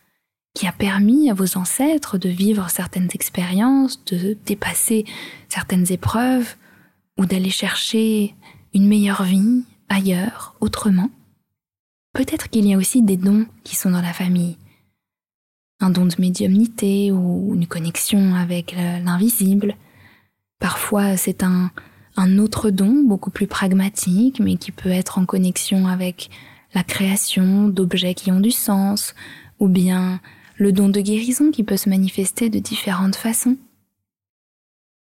qui 0.54 0.68
a 0.68 0.74
permis 0.74 1.30
à 1.30 1.34
vos 1.34 1.58
ancêtres 1.58 2.18
de 2.18 2.28
vivre 2.28 2.70
certaines 2.70 3.10
expériences, 3.14 4.04
de 4.06 4.36
dépasser 4.46 5.06
certaines 5.48 5.90
épreuves 5.90 6.58
ou 7.20 7.26
d'aller 7.26 7.50
chercher 7.50 8.34
une 8.74 8.88
meilleure 8.88 9.24
vie 9.24 9.64
ailleurs, 9.90 10.56
autrement. 10.62 11.10
Peut-être 12.14 12.50
qu'il 12.50 12.66
y 12.66 12.74
a 12.74 12.78
aussi 12.78 13.04
des 13.04 13.18
dons 13.18 13.46
qui 13.66 13.76
sont 13.76 13.92
dans 13.92 14.02
la 14.02 14.14
famille. 14.14 14.58
Un 15.82 15.90
don 15.90 16.06
de 16.06 16.16
médiumnité 16.18 17.12
ou 17.12 17.54
une 17.54 17.68
connexion 17.68 18.36
avec 18.36 18.74
l'invisible. 19.04 19.76
Parfois 20.60 21.18
c'est 21.18 21.44
un, 21.44 21.72
autre 22.38 22.70
don 22.70 23.04
beaucoup 23.06 23.32
plus 23.32 23.48
pragmatique, 23.48 24.40
mais 24.40 24.56
qui 24.56 24.72
peut 24.72 24.90
être 24.90 25.18
en 25.18 25.26
connexion 25.26 25.88
avec 25.88 26.30
la 26.74 26.84
création 26.84 27.68
d'objets 27.68 28.14
qui 28.14 28.32
ont 28.32 28.40
du 28.40 28.52
sens, 28.52 29.14
ou 29.60 29.68
bien 29.68 30.22
le 30.56 30.72
don 30.72 30.90
de 30.90 31.02
guérison 31.02 31.52
qui 31.52 31.64
peut 31.64 31.78
se 31.78 31.90
manifester 31.90 32.50
de 32.50 32.60
différentes 32.60 33.16
façons. 33.16 33.58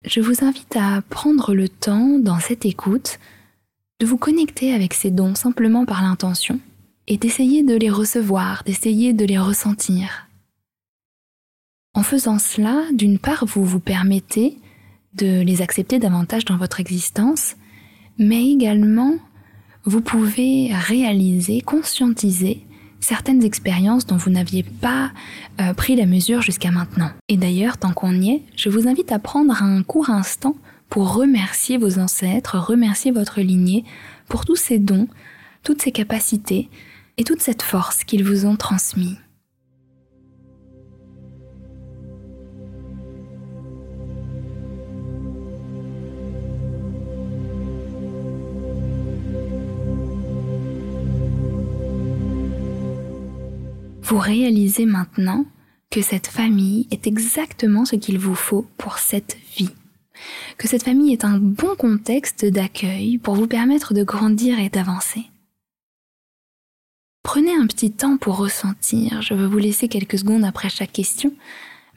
Je 0.07 0.21
vous 0.21 0.45
invite 0.45 0.77
à 0.77 1.01
prendre 1.09 1.53
le 1.53 1.67
temps, 1.67 2.17
dans 2.17 2.39
cette 2.39 2.65
écoute, 2.65 3.19
de 3.99 4.05
vous 4.05 4.15
connecter 4.17 4.73
avec 4.73 4.93
ces 4.93 5.11
dons 5.11 5.35
simplement 5.35 5.85
par 5.85 6.01
l'intention, 6.01 6.61
et 7.07 7.17
d'essayer 7.17 7.61
de 7.61 7.75
les 7.75 7.89
recevoir, 7.89 8.63
d'essayer 8.63 9.11
de 9.11 9.25
les 9.25 9.37
ressentir. 9.37 10.27
En 11.93 12.03
faisant 12.03 12.39
cela, 12.39 12.83
d'une 12.93 13.19
part, 13.19 13.45
vous 13.45 13.65
vous 13.65 13.81
permettez 13.81 14.57
de 15.13 15.41
les 15.41 15.61
accepter 15.61 15.99
davantage 15.99 16.45
dans 16.45 16.57
votre 16.57 16.79
existence, 16.79 17.55
mais 18.17 18.47
également 18.47 19.15
vous 19.83 20.01
pouvez 20.01 20.71
réaliser, 20.73 21.59
conscientiser 21.59 22.66
certaines 22.99 23.43
expériences 23.43 24.05
dont 24.05 24.17
vous 24.17 24.29
n'aviez 24.29 24.63
pas 24.63 25.11
euh, 25.61 25.73
pris 25.73 25.95
la 25.95 26.05
mesure 26.05 26.41
jusqu'à 26.41 26.71
maintenant. 26.71 27.11
Et 27.29 27.37
d'ailleurs, 27.37 27.77
tant 27.77 27.93
qu'on 27.93 28.13
y 28.13 28.31
est, 28.31 28.43
je 28.55 28.69
vous 28.69 28.87
invite 28.87 29.11
à 29.11 29.19
prendre 29.19 29.61
un 29.61 29.83
court 29.83 30.09
instant 30.09 30.55
pour 30.89 31.13
remercier 31.13 31.77
vos 31.77 31.99
ancêtres, 31.99 32.57
remercier 32.57 33.11
votre 33.11 33.41
lignée 33.41 33.83
pour 34.29 34.45
tous 34.45 34.55
ces 34.55 34.79
dons, 34.79 35.07
toutes 35.63 35.81
ces 35.81 35.91
capacités 35.91 36.69
et 37.17 37.23
toute 37.23 37.41
cette 37.41 37.61
force 37.61 38.03
qu'ils 38.03 38.23
vous 38.23 38.45
ont 38.45 38.55
transmis. 38.55 39.17
Vous 54.07 54.19
réalisez 54.19 54.85
maintenant 54.85 55.45
que 55.91 56.01
cette 56.01 56.27
famille 56.27 56.87
est 56.91 57.07
exactement 57.07 57.83
ce 57.83 57.97
qu'il 57.97 58.17
vous 58.17 58.35
faut 58.35 58.65
pour 58.77 58.99
cette 58.99 59.35
vie. 59.57 59.69
Que 60.57 60.67
cette 60.67 60.83
famille 60.83 61.11
est 61.11 61.25
un 61.25 61.37
bon 61.37 61.75
contexte 61.75 62.45
d'accueil 62.45 63.17
pour 63.17 63.35
vous 63.35 63.47
permettre 63.47 63.93
de 63.93 64.03
grandir 64.03 64.59
et 64.59 64.69
d'avancer. 64.69 65.25
Prenez 67.21 67.53
un 67.53 67.67
petit 67.67 67.91
temps 67.91 68.15
pour 68.15 68.37
ressentir, 68.37 69.21
je 69.21 69.33
veux 69.33 69.45
vous 69.45 69.57
laisser 69.57 69.89
quelques 69.89 70.19
secondes 70.19 70.45
après 70.45 70.69
chaque 70.69 70.93
question, 70.93 71.33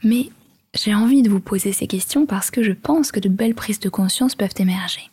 mais 0.03 0.31
j'ai 0.75 0.95
envie 0.95 1.23
de 1.23 1.31
vous 1.31 1.39
poser 1.39 1.73
ces 1.73 1.87
questions 1.87 2.27
parce 2.27 2.51
que 2.51 2.65
je 2.65 2.73
pense 2.73 3.13
que 3.13 3.21
de 3.21 3.29
belles 3.29 3.55
prises 3.55 3.79
de 3.79 3.89
conscience 3.89 4.35
peuvent 4.35 4.55
émerger. 4.59 5.09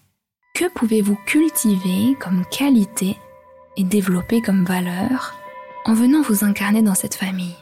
Que 0.56 0.66
pouvez-vous 0.74 1.18
cultiver 1.28 2.16
comme 2.20 2.44
qualité 2.50 3.16
et 3.78 3.84
développer 3.84 4.42
comme 4.42 4.66
valeur 4.66 5.37
en 5.88 5.94
venant 5.94 6.22
vous 6.22 6.44
incarner 6.44 6.82
dans 6.82 6.94
cette 6.94 7.16
famille. 7.16 7.56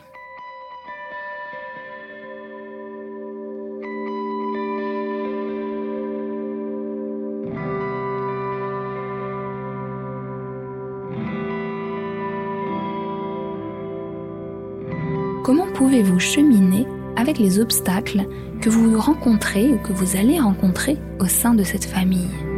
Comment 15.43 15.67
pouvez-vous 15.75 16.19
cheminer 16.19 16.87
avec 17.15 17.37
les 17.37 17.59
obstacles 17.59 18.25
que 18.59 18.69
vous 18.69 18.99
rencontrez 18.99 19.69
ou 19.69 19.77
que 19.77 19.93
vous 19.93 20.17
allez 20.17 20.39
rencontrer 20.39 20.97
au 21.19 21.27
sein 21.27 21.53
de 21.53 21.63
cette 21.63 21.85
famille? 21.85 22.54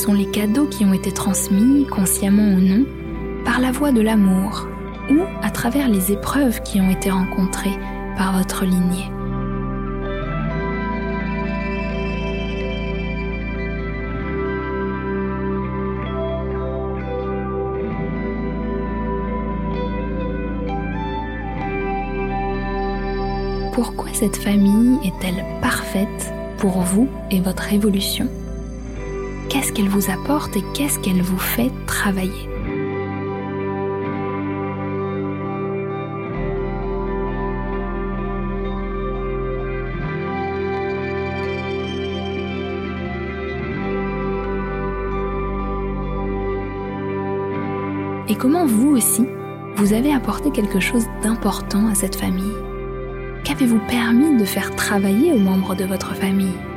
Sont 0.00 0.14
les 0.14 0.30
cadeaux 0.30 0.66
qui 0.66 0.86
ont 0.86 0.94
été 0.94 1.12
transmis, 1.12 1.86
consciemment 1.86 2.54
ou 2.54 2.58
non, 2.58 2.86
par 3.44 3.60
la 3.60 3.70
voie 3.70 3.92
de 3.92 4.00
l'amour 4.00 4.66
ou 5.10 5.18
à 5.42 5.50
travers 5.50 5.90
les 5.90 6.10
épreuves 6.10 6.62
qui 6.62 6.80
ont 6.80 6.90
été 6.90 7.10
rencontrées 7.10 7.78
par 8.16 8.38
votre 8.38 8.64
lignée. 8.64 9.10
Pourquoi 23.74 24.08
cette 24.14 24.36
famille 24.36 24.98
est-elle 25.04 25.44
parfaite 25.60 26.32
pour 26.56 26.80
vous 26.80 27.08
et 27.30 27.40
votre 27.40 27.70
évolution? 27.72 28.28
Qu'est-ce 29.50 29.72
qu'elle 29.72 29.88
vous 29.88 30.10
apporte 30.10 30.56
et 30.56 30.62
qu'est-ce 30.74 31.00
qu'elle 31.00 31.22
vous 31.22 31.38
fait 31.38 31.72
travailler 31.84 32.48
et 48.28 48.36
comment 48.36 48.66
vous 48.66 48.96
aussi, 48.96 49.26
vous 49.74 49.92
avez 49.92 50.14
apporté 50.14 50.52
quelque 50.52 50.78
chose 50.78 51.06
d'important 51.24 51.88
à 51.88 51.96
cette 51.96 52.14
famille? 52.14 52.54
Qu'avez-vous 53.42 53.80
permis 53.88 54.38
de 54.38 54.44
faire 54.44 54.76
travailler 54.76 55.32
aux 55.32 55.40
membres 55.40 55.74
de 55.74 55.84
votre 55.84 56.14
famille? 56.14 56.69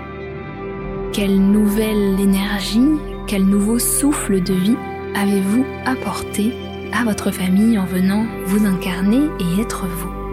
Quelle 1.14 1.40
nouvelle 1.40 2.20
énergie, 2.20 2.90
quel 3.28 3.44
nouveau 3.44 3.78
souffle 3.78 4.42
de 4.42 4.54
vie 4.56 4.76
avez-vous 5.14 5.64
apporté 5.86 6.54
à 6.92 7.04
votre 7.04 7.30
famille 7.30 7.78
en 7.78 7.86
venant 7.86 8.26
vous 8.48 8.66
incarner 8.66 9.30
et 9.40 9.62
être 9.62 9.86
vous? 9.86 10.24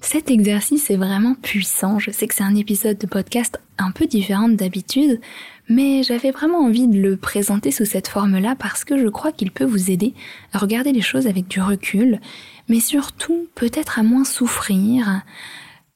Cet 0.00 0.30
exercice 0.30 0.90
est 0.90 0.96
vraiment 0.96 1.34
puissant. 1.34 1.98
Je 1.98 2.10
sais 2.10 2.28
que 2.28 2.34
c'est 2.34 2.42
un 2.42 2.54
épisode 2.54 2.98
de 2.98 3.06
podcast 3.06 3.58
un 3.78 3.90
peu 3.92 4.06
différent 4.06 4.48
d'habitude, 4.48 5.20
mais 5.72 6.02
j'avais 6.02 6.30
vraiment 6.30 6.58
envie 6.58 6.86
de 6.86 7.00
le 7.00 7.16
présenter 7.16 7.70
sous 7.70 7.86
cette 7.86 8.08
forme-là 8.08 8.54
parce 8.58 8.84
que 8.84 8.98
je 8.98 9.08
crois 9.08 9.32
qu'il 9.32 9.50
peut 9.50 9.64
vous 9.64 9.90
aider 9.90 10.14
à 10.52 10.58
regarder 10.58 10.92
les 10.92 11.00
choses 11.00 11.26
avec 11.26 11.48
du 11.48 11.60
recul, 11.60 12.20
mais 12.68 12.80
surtout 12.80 13.46
peut-être 13.54 13.98
à 13.98 14.02
moins 14.02 14.24
souffrir 14.24 15.22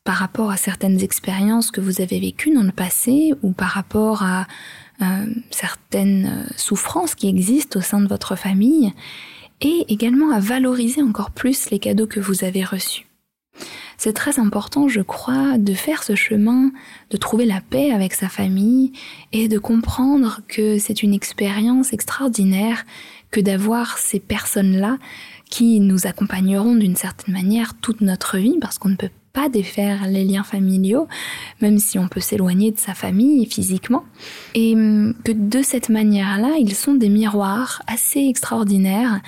par 0.05 0.17
rapport 0.17 0.51
à 0.51 0.57
certaines 0.57 1.03
expériences 1.03 1.71
que 1.71 1.81
vous 1.81 2.01
avez 2.01 2.21
vécues 2.21 2.55
dans 2.55 2.63
le 2.63 2.73
passé 2.73 3.35
ou 3.43 3.53
par 3.53 3.69
rapport 3.69 4.23
à 4.23 4.47
euh, 5.03 5.27
certaines 5.51 6.47
souffrances 6.57 7.15
qui 7.15 7.29
existent 7.29 7.79
au 7.79 7.83
sein 7.83 8.01
de 8.01 8.09
votre 8.09 8.35
famille 8.35 8.93
et 9.61 9.85
également 9.89 10.31
à 10.31 10.41
valoriser 10.41 11.03
encore 11.03 11.33
plus 11.33 11.71
les 11.71 11.79
cadeaux 11.79 12.07
que 12.07 12.21
vous 12.21 12.45
avez 12.45 12.65
reçus 12.65 13.07
c'est 13.99 14.13
très 14.13 14.39
important, 14.39 14.89
je 14.89 15.01
crois, 15.01 15.59
de 15.59 15.75
faire 15.75 16.03
ce 16.03 16.15
chemin, 16.15 16.71
de 17.11 17.17
trouver 17.17 17.47
la 17.47 17.61
paix 17.61 17.91
avec 17.91 18.15
sa 18.15 18.29
famille 18.29 18.93
et 19.33 19.49
de 19.49 19.59
comprendre 19.59 20.41
que 20.49 20.79
c'est 20.79 21.03
une 21.03 21.15
expérience 21.15 21.93
extraordinaire 21.93 22.85
que 23.31 23.41
d'avoir 23.41 23.99
ces 23.99 24.21
personnes-là 24.21 24.99
qui 25.51 25.81
nous 25.81 26.07
accompagneront 26.07 26.75
d'une 26.75 26.97
certaine 26.97 27.35
manière 27.35 27.75
toute 27.75 28.01
notre 28.01 28.39
vie 28.39 28.57
parce 28.61 28.79
qu'on 28.79 28.89
ne 28.89 28.97
peut 28.97 29.11
pas 29.33 29.49
défaire 29.51 30.09
les 30.09 30.25
liens 30.25 30.43
familiaux, 30.43 31.09
même 31.61 31.79
si 31.79 31.99
on 31.99 32.09
peut 32.09 32.21
s'éloigner 32.21 32.73
de 32.73 32.79
sa 32.79 32.95
famille 32.95 33.45
physiquement, 33.45 34.05
et 34.55 34.73
que 34.73 35.33
de 35.33 35.63
cette 35.63 35.91
manière-là, 35.91 36.55
ils 36.59 36.75
sont 36.75 36.95
des 36.95 37.11
miroirs 37.11 37.83
assez 37.87 38.21
extraordinaires 38.21 39.21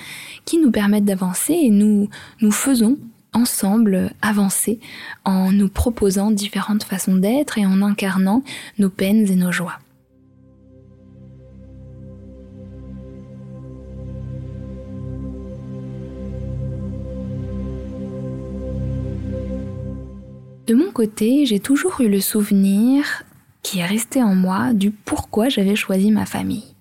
qui 0.45 0.57
nous 0.57 0.71
permettent 0.71 1.05
d'avancer 1.05 1.53
et 1.53 1.69
nous 1.69 2.09
nous 2.41 2.51
faisons 2.51 2.97
ensemble 3.33 4.11
avancer 4.21 4.79
en 5.25 5.51
nous 5.51 5.69
proposant 5.69 6.31
différentes 6.31 6.83
façons 6.83 7.15
d'être 7.15 7.57
et 7.57 7.65
en 7.65 7.81
incarnant 7.81 8.43
nos 8.77 8.89
peines 8.89 9.29
et 9.31 9.35
nos 9.35 9.51
joies. 9.51 9.79
De 20.67 20.75
mon 20.75 20.91
côté, 20.91 21.47
j'ai 21.47 21.59
toujours 21.59 21.99
eu 21.99 22.09
le 22.09 22.21
souvenir 22.21 23.23
qui 23.63 23.79
est 23.79 23.85
resté 23.85 24.21
en 24.21 24.35
moi 24.35 24.73
du 24.73 24.91
pourquoi 24.91 25.49
j'avais 25.49 25.75
choisi 25.75 26.11
ma 26.11 26.27
famille. 26.27 26.75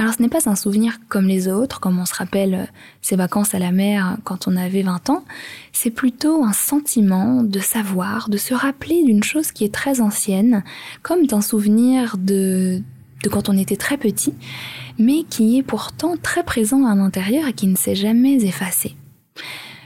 Alors 0.00 0.14
ce 0.14 0.22
n'est 0.22 0.28
pas 0.28 0.48
un 0.48 0.54
souvenir 0.54 1.00
comme 1.08 1.26
les 1.26 1.48
autres, 1.48 1.80
comme 1.80 1.98
on 1.98 2.06
se 2.06 2.14
rappelle 2.14 2.54
euh, 2.54 2.64
ses 3.02 3.16
vacances 3.16 3.52
à 3.52 3.58
la 3.58 3.72
mer 3.72 4.16
quand 4.22 4.46
on 4.46 4.56
avait 4.56 4.82
20 4.82 5.10
ans, 5.10 5.24
c'est 5.72 5.90
plutôt 5.90 6.44
un 6.44 6.52
sentiment 6.52 7.42
de 7.42 7.58
savoir, 7.58 8.28
de 8.28 8.36
se 8.36 8.54
rappeler 8.54 9.02
d'une 9.02 9.24
chose 9.24 9.50
qui 9.50 9.64
est 9.64 9.74
très 9.74 10.00
ancienne, 10.00 10.62
comme 11.02 11.26
d'un 11.26 11.40
souvenir 11.40 12.16
de, 12.16 12.80
de 13.24 13.28
quand 13.28 13.48
on 13.48 13.58
était 13.58 13.76
très 13.76 13.96
petit, 13.96 14.34
mais 15.00 15.24
qui 15.28 15.58
est 15.58 15.64
pourtant 15.64 16.14
très 16.16 16.44
présent 16.44 16.86
à 16.86 16.94
l'intérieur 16.94 17.48
et 17.48 17.52
qui 17.52 17.66
ne 17.66 17.76
s'est 17.76 17.96
jamais 17.96 18.44
effacé. 18.44 18.94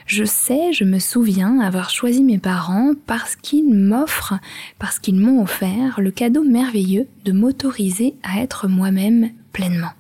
Je 0.05 0.25
sais, 0.25 0.75
je 0.75 0.85
me 0.85 0.99
souviens 0.99 1.61
avoir 1.61 1.89
choisi 1.89 2.23
mes 2.23 2.39
parents 2.39 2.93
parce 3.07 3.35
qu'ils 3.35 3.73
m'offrent, 3.73 4.35
parce 4.79 4.99
qu'ils 4.99 5.19
m'ont 5.19 5.43
offert 5.43 6.03
le 6.03 6.11
cadeau 6.11 6.45
merveilleux 6.45 7.09
de 7.25 7.33
m'autoriser 7.33 8.15
à 8.23 8.43
être 8.43 8.69
moi-même 8.69 9.31
pleinement. 9.55 9.93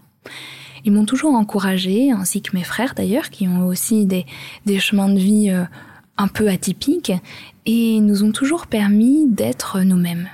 Ils 0.84 0.92
m'ont 0.92 1.04
toujours 1.04 1.34
encouragé, 1.34 2.10
ainsi 2.10 2.42
que 2.42 2.56
mes 2.56 2.64
frères 2.64 2.94
d'ailleurs, 2.94 3.30
qui 3.30 3.46
ont 3.46 3.66
aussi 3.66 4.06
des, 4.06 4.26
chemins 4.78 5.08
de 5.08 5.18
vie 5.18 5.50
euh, 5.50 5.64
un 6.16 6.28
peu 6.28 6.48
atypiques, 6.48 7.12
et 7.66 8.00
nous 8.00 8.24
ont 8.24 8.32
toujours 8.32 8.66
permis 8.66 9.26
d'être 9.28 9.80
nous-mêmes. 9.80 10.28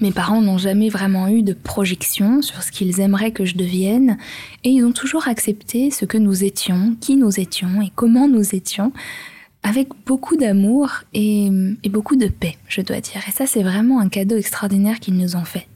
Mes 0.00 0.12
parents 0.12 0.42
n'ont 0.42 0.58
jamais 0.58 0.90
vraiment 0.90 1.28
eu 1.28 1.42
de 1.42 1.54
projection 1.54 2.42
sur 2.42 2.62
ce 2.62 2.70
qu'ils 2.70 3.00
aimeraient 3.00 3.30
que 3.30 3.44
je 3.44 3.56
devienne, 3.56 4.18
et 4.64 4.70
ils 4.70 4.84
ont 4.84 4.92
toujours 4.92 5.28
accepté 5.28 5.90
ce 5.90 6.04
que 6.04 6.18
nous 6.18 6.44
étions, 6.44 6.96
qui 7.00 7.16
nous 7.16 7.40
étions 7.40 7.80
et 7.82 7.90
comment 7.94 8.28
nous 8.28 8.54
étions, 8.54 8.92
avec 9.62 9.88
beaucoup 10.06 10.36
d'amour 10.36 10.90
et, 11.12 11.50
et 11.82 11.88
beaucoup 11.88 12.16
de 12.16 12.28
paix, 12.28 12.56
je 12.68 12.82
dois 12.82 13.00
dire. 13.00 13.22
Et 13.26 13.32
ça, 13.32 13.46
c'est 13.46 13.62
vraiment 13.62 14.00
un 14.00 14.08
cadeau 14.08 14.36
extraordinaire 14.36 15.00
qu'ils 15.00 15.16
nous 15.16 15.34
ont 15.34 15.44
fait. 15.44 15.66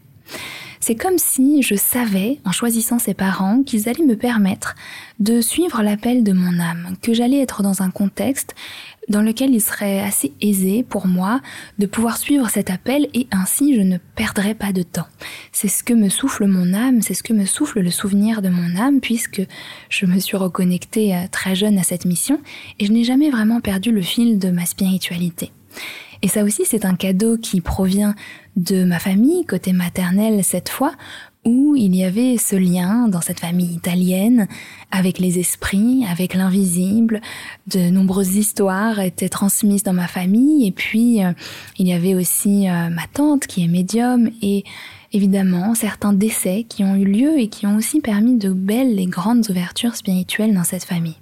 C'est 0.83 0.95
comme 0.95 1.19
si 1.19 1.61
je 1.62 1.75
savais, 1.75 2.38
en 2.47 2.53
choisissant 2.53 2.99
ces 2.99 3.12
parents, 3.12 3.62
qu'ils 3.62 3.88
allaient 3.88 4.05
me 4.05 4.16
permettre 4.16 4.75
de 5.19 5.43
suivre 5.43 5.83
l'appel 5.83 6.25
de 6.25 6.33
mon 6.33 6.59
âme, 6.59 6.97
que 7.03 7.12
j'allais 7.12 7.40
être 7.40 7.62
dans 7.62 7.83
un 7.83 7.90
contexte 7.90 8.55
dans 9.11 9.21
lequel 9.21 9.53
il 9.53 9.61
serait 9.61 10.01
assez 10.01 10.33
aisé 10.40 10.83
pour 10.83 11.07
moi 11.07 11.40
de 11.79 11.85
pouvoir 11.87 12.16
suivre 12.16 12.49
cet 12.49 12.71
appel 12.71 13.09
et 13.12 13.27
ainsi 13.31 13.75
je 13.75 13.81
ne 13.83 13.99
perdrais 13.99 14.55
pas 14.55 14.73
de 14.73 14.83
temps. 14.83 15.07
C'est 15.53 15.69
ce 15.69 15.85
que 15.85 15.93
me 15.93 16.09
souffle 16.09 16.47
mon 16.47 16.73
âme, 16.73 17.03
c'est 17.03 17.14
ce 17.14 17.23
que 17.23 17.35
me 17.35 17.45
souffle 17.45 17.81
le 17.81 17.90
souvenir 17.90 18.40
de 18.40 18.49
mon 18.49 18.77
âme 18.77 19.01
puisque 19.01 19.43
je 19.90 20.07
me 20.07 20.19
suis 20.19 20.37
reconnectée 20.37 21.14
euh, 21.14 21.27
très 21.31 21.55
jeune 21.55 21.79
à 21.79 21.83
cette 21.83 22.07
mission 22.07 22.40
et 22.79 22.87
je 22.87 22.93
n'ai 22.93 23.05
jamais 23.05 23.31
vraiment 23.31 23.61
perdu 23.61 23.90
le 23.90 24.03
fil 24.03 24.38
de 24.38 24.51
ma 24.51 24.64
spiritualité. 24.64 25.53
Et 26.23 26.29
ça 26.29 26.45
aussi, 26.45 26.64
c'est 26.66 26.85
un 26.85 26.95
cadeau 26.95 27.38
qui 27.38 27.61
provient 27.61 28.14
de 28.57 28.85
ma 28.85 28.99
famille, 28.99 29.45
côté 29.45 29.73
maternel 29.73 30.43
cette 30.45 30.69
fois, 30.69 30.93
où 31.45 31.75
il 31.75 31.97
y 31.97 32.05
avait 32.05 32.37
ce 32.37 32.55
lien 32.57 33.09
dans 33.09 33.23
cette 33.23 33.41
famille 33.41 33.73
italienne 33.73 34.47
avec 34.91 35.19
les 35.19 35.39
esprits, 35.39 36.05
avec 36.11 36.35
l'invisible. 36.35 37.21
De 37.67 37.89
nombreuses 37.91 38.37
histoires 38.37 39.01
étaient 39.01 39.31
transmises 39.31 39.83
dans 39.83 39.95
ma 39.95 40.07
famille 40.07 40.67
et 40.67 40.73
puis 40.73 41.25
euh, 41.25 41.33
il 41.79 41.87
y 41.87 41.93
avait 41.93 42.15
aussi 42.15 42.69
euh, 42.69 42.91
ma 42.91 43.07
tante 43.13 43.47
qui 43.47 43.65
est 43.65 43.69
médium 43.69 44.31
et 44.43 44.65
évidemment 45.13 45.75
certains 45.75 46.13
décès 46.13 46.67
qui 46.69 46.85
ont 46.85 46.95
eu 46.95 47.05
lieu 47.05 47.39
et 47.39 47.49
qui 47.49 47.67
ont 47.67 47.77
aussi 47.77 48.01
permis 48.01 48.37
de 48.37 48.51
belles 48.51 48.99
et 48.99 49.07
grandes 49.07 49.49
ouvertures 49.49 49.97
spirituelles 49.97 50.55
dans 50.55 50.65
cette 50.65 50.85
famille. 50.85 51.17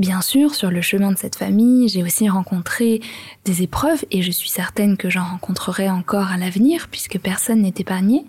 Bien 0.00 0.22
sûr, 0.22 0.54
sur 0.54 0.70
le 0.70 0.80
chemin 0.80 1.12
de 1.12 1.18
cette 1.18 1.36
famille, 1.36 1.86
j'ai 1.90 2.02
aussi 2.02 2.26
rencontré 2.26 3.02
des 3.44 3.60
épreuves 3.60 4.02
et 4.10 4.22
je 4.22 4.30
suis 4.30 4.48
certaine 4.48 4.96
que 4.96 5.10
j'en 5.10 5.24
rencontrerai 5.24 5.90
encore 5.90 6.28
à 6.28 6.38
l'avenir 6.38 6.88
puisque 6.90 7.18
personne 7.18 7.60
n'est 7.60 7.74
épargné. 7.76 8.24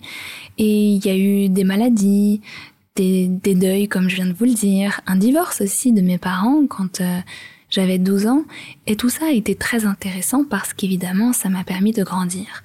Et 0.57 0.89
il 0.89 1.05
y 1.05 1.09
a 1.09 1.15
eu 1.15 1.47
des 1.47 1.63
maladies, 1.63 2.41
des, 2.97 3.29
deuils 3.55 3.87
comme 3.87 4.09
je 4.09 4.17
viens 4.17 4.25
de 4.25 4.33
vous 4.33 4.43
le 4.43 4.53
dire, 4.53 4.99
un 5.07 5.15
divorce 5.15 5.61
aussi 5.61 5.93
de 5.93 6.01
mes 6.01 6.17
parents 6.17 6.67
quand 6.67 6.99
euh, 6.99 7.19
j'avais 7.69 7.99
12 7.99 8.27
ans 8.27 8.43
et 8.85 8.97
tout 8.97 9.09
ça 9.09 9.27
a 9.27 9.31
été 9.31 9.55
très 9.55 9.85
intéressant 9.85 10.43
parce 10.43 10.73
qu'évidemment 10.73 11.31
ça 11.31 11.47
m'a 11.47 11.63
permis 11.63 11.93
de 11.93 12.03
grandir. 12.03 12.63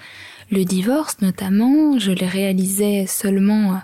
Le 0.51 0.65
divorce 0.65 1.19
notamment, 1.21 1.97
je 2.01 2.11
le 2.11 2.27
réalisais 2.27 3.07
seulement 3.07 3.75
euh, 3.75 3.77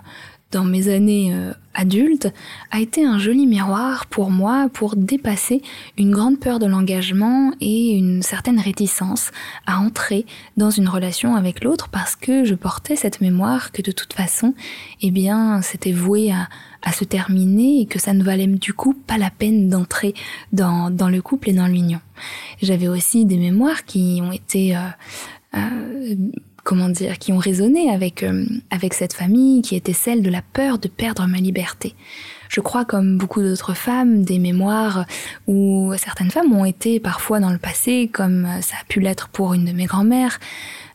dans 0.53 0.63
mes 0.63 0.87
années 0.87 1.33
euh, 1.33 1.51
adultes 1.73 2.31
a 2.71 2.79
été 2.79 3.03
un 3.03 3.17
joli 3.17 3.47
miroir 3.47 4.05
pour 4.05 4.29
moi 4.29 4.69
pour 4.71 4.95
dépasser 4.95 5.63
une 5.97 6.11
grande 6.11 6.39
peur 6.39 6.59
de 6.59 6.67
l'engagement 6.67 7.51
et 7.59 7.97
une 7.97 8.21
certaine 8.21 8.59
réticence 8.59 9.31
à 9.65 9.79
entrer 9.79 10.27
dans 10.55 10.69
une 10.69 10.87
relation 10.87 11.35
avec 11.35 11.63
l'autre 11.63 11.89
parce 11.89 12.15
que 12.15 12.45
je 12.45 12.53
portais 12.53 12.95
cette 12.95 13.19
mémoire 13.19 13.71
que 13.71 13.81
de 13.81 13.91
toute 13.91 14.13
façon, 14.13 14.53
eh 15.01 15.09
bien, 15.09 15.61
c'était 15.63 15.91
voué 15.91 16.31
à, 16.31 16.47
se 16.91 17.05
terminer 17.05 17.79
et 17.81 17.85
que 17.85 17.97
ça 17.97 18.13
ne 18.13 18.21
valait 18.21 18.45
du 18.45 18.73
coup 18.73 18.93
pas 18.93 19.17
la 19.17 19.29
peine 19.31 19.69
d'entrer 19.69 20.13
dans, 20.51 20.91
dans 20.91 21.09
le 21.09 21.21
couple 21.21 21.49
et 21.49 21.53
dans 21.53 21.65
l'union. 21.65 22.01
J'avais 22.61 22.89
aussi 22.89 23.25
des 23.25 23.37
mémoires 23.37 23.85
qui 23.85 24.19
ont 24.21 24.33
été 24.33 24.75
euh, 24.75 24.81
euh, 25.55 26.15
comment 26.63 26.89
dire, 26.89 27.19
qui 27.19 27.33
ont 27.33 27.37
résonné 27.37 27.89
avec, 27.89 28.23
euh, 28.23 28.45
avec 28.71 28.93
cette 28.93 29.13
famille, 29.13 29.61
qui 29.61 29.75
était 29.75 29.93
celle 29.93 30.21
de 30.21 30.29
la 30.29 30.41
peur 30.41 30.79
de 30.79 30.87
perdre 30.87 31.25
ma 31.27 31.37
liberté. 31.37 31.93
Je 32.49 32.61
crois, 32.61 32.85
comme 32.85 33.17
beaucoup 33.17 33.41
d'autres 33.41 33.73
femmes, 33.73 34.23
des 34.23 34.37
mémoires 34.37 35.05
où 35.47 35.91
certaines 35.97 36.29
femmes 36.29 36.53
ont 36.53 36.65
été 36.65 36.99
parfois 36.99 37.39
dans 37.39 37.49
le 37.49 37.57
passé, 37.57 38.11
comme 38.13 38.47
ça 38.61 38.75
a 38.79 38.85
pu 38.87 38.99
l'être 38.99 39.29
pour 39.29 39.55
une 39.55 39.65
de 39.65 39.71
mes 39.71 39.85
grand-mères, 39.85 40.39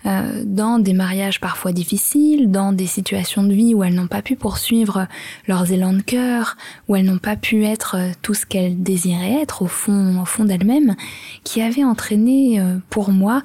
euh, 0.07 0.45
dans 0.45 0.79
des 0.79 0.93
mariages 0.93 1.41
parfois 1.41 1.73
difficiles, 1.73 2.53
dans 2.53 2.73
des 2.73 2.87
situations 2.87 3.43
de 3.43 3.53
vie 3.53 3.75
où 3.75 3.83
elles 3.83 3.95
n'ont 3.95 4.07
pas 4.07 4.23
pu 4.23 4.37
poursuivre 4.37 5.09
leurs 5.49 5.73
élans 5.73 5.93
de 5.93 6.03
cœur, 6.03 6.57
où 6.87 6.95
elles 6.95 7.05
n'ont 7.05 7.19
pas 7.19 7.35
pu 7.35 7.65
être 7.65 7.97
tout 8.23 8.35
ce 8.35 8.47
qu'elles 8.47 8.81
désiraient 8.81 9.43
être 9.43 9.63
au 9.63 9.67
fond, 9.67 10.23
au 10.23 10.25
fond 10.25 10.45
d'elles-mêmes, 10.45 10.95
qui 11.43 11.61
avaient 11.61 11.83
entraîné 11.85 12.61
euh, 12.61 12.79
pour 12.89 13.11
moi 13.11 13.43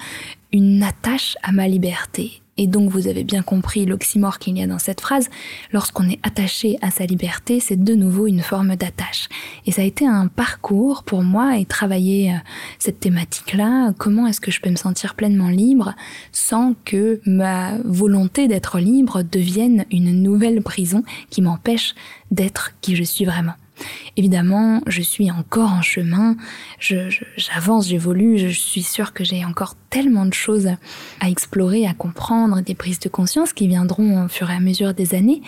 une 0.53 0.83
attache 0.83 1.35
à 1.41 1.51
ma 1.51 1.67
liberté. 1.67 2.43
Et 2.55 2.67
donc 2.67 2.91
vous 2.91 3.07
avez 3.07 3.23
bien 3.23 3.41
compris 3.41 3.85
l'oxymore 3.85 4.37
qu'il 4.37 4.55
y 4.57 4.61
a 4.61 4.67
dans 4.67 4.77
cette 4.77 5.01
phrase, 5.01 5.29
lorsqu'on 5.71 6.07
est 6.07 6.19
attaché 6.21 6.77
à 6.83 6.91
sa 6.91 7.05
liberté, 7.05 7.59
c'est 7.59 7.83
de 7.83 7.95
nouveau 7.95 8.27
une 8.27 8.41
forme 8.41 8.75
d'attache. 8.75 9.27
Et 9.65 9.71
ça 9.71 9.81
a 9.81 9.85
été 9.85 10.05
un 10.05 10.27
parcours 10.27 11.03
pour 11.03 11.23
moi 11.23 11.57
et 11.57 11.65
travailler 11.65 12.31
euh, 12.31 12.37
cette 12.77 12.99
thématique-là, 12.99 13.93
comment 13.97 14.27
est-ce 14.27 14.39
que 14.39 14.51
je 14.51 14.61
peux 14.61 14.69
me 14.69 14.75
sentir 14.75 15.15
pleinement 15.15 15.49
libre 15.49 15.95
sans 16.31 16.75
que 16.85 17.19
ma 17.25 17.79
volonté 17.79 18.47
d'être 18.47 18.77
libre 18.77 19.23
devienne 19.23 19.85
une 19.89 20.21
nouvelle 20.21 20.61
prison 20.61 21.03
qui 21.31 21.41
m'empêche 21.41 21.95
d'être 22.29 22.73
qui 22.81 22.95
je 22.95 23.03
suis 23.03 23.25
vraiment? 23.25 23.53
Évidemment, 24.15 24.81
je 24.87 25.01
suis 25.01 25.31
encore 25.31 25.71
en 25.71 25.81
chemin, 25.81 26.35
j'avance, 26.79 27.87
j'évolue, 27.87 28.37
je 28.37 28.47
suis 28.47 28.83
sûre 28.83 29.13
que 29.13 29.23
j'ai 29.23 29.43
encore 29.43 29.75
tellement 29.89 30.25
de 30.25 30.33
choses 30.33 30.69
à 31.19 31.29
explorer, 31.29 31.87
à 31.87 31.93
comprendre, 31.93 32.61
des 32.61 32.75
prises 32.75 32.99
de 32.99 33.09
conscience 33.09 33.53
qui 33.53 33.67
viendront 33.67 34.25
au 34.25 34.27
fur 34.27 34.49
et 34.51 34.55
à 34.55 34.59
mesure 34.59 34.93
des 34.93 35.15
années, 35.15 35.41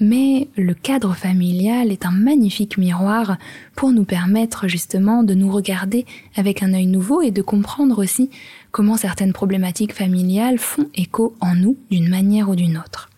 mais 0.00 0.48
le 0.56 0.74
cadre 0.74 1.14
familial 1.14 1.90
est 1.90 2.04
un 2.04 2.10
magnifique 2.10 2.78
miroir 2.78 3.36
pour 3.74 3.92
nous 3.92 4.04
permettre 4.04 4.68
justement 4.68 5.22
de 5.22 5.34
nous 5.34 5.50
regarder 5.50 6.04
avec 6.36 6.62
un 6.62 6.74
œil 6.74 6.86
nouveau 6.86 7.22
et 7.22 7.30
de 7.30 7.42
comprendre 7.42 8.02
aussi 8.02 8.30
comment 8.70 8.96
certaines 8.96 9.32
problématiques 9.32 9.94
familiales 9.94 10.58
font 10.58 10.88
écho 10.94 11.34
en 11.40 11.54
nous 11.54 11.76
d'une 11.90 12.08
manière 12.08 12.48
ou 12.48 12.56
d'une 12.56 12.78
autre. 12.78 13.10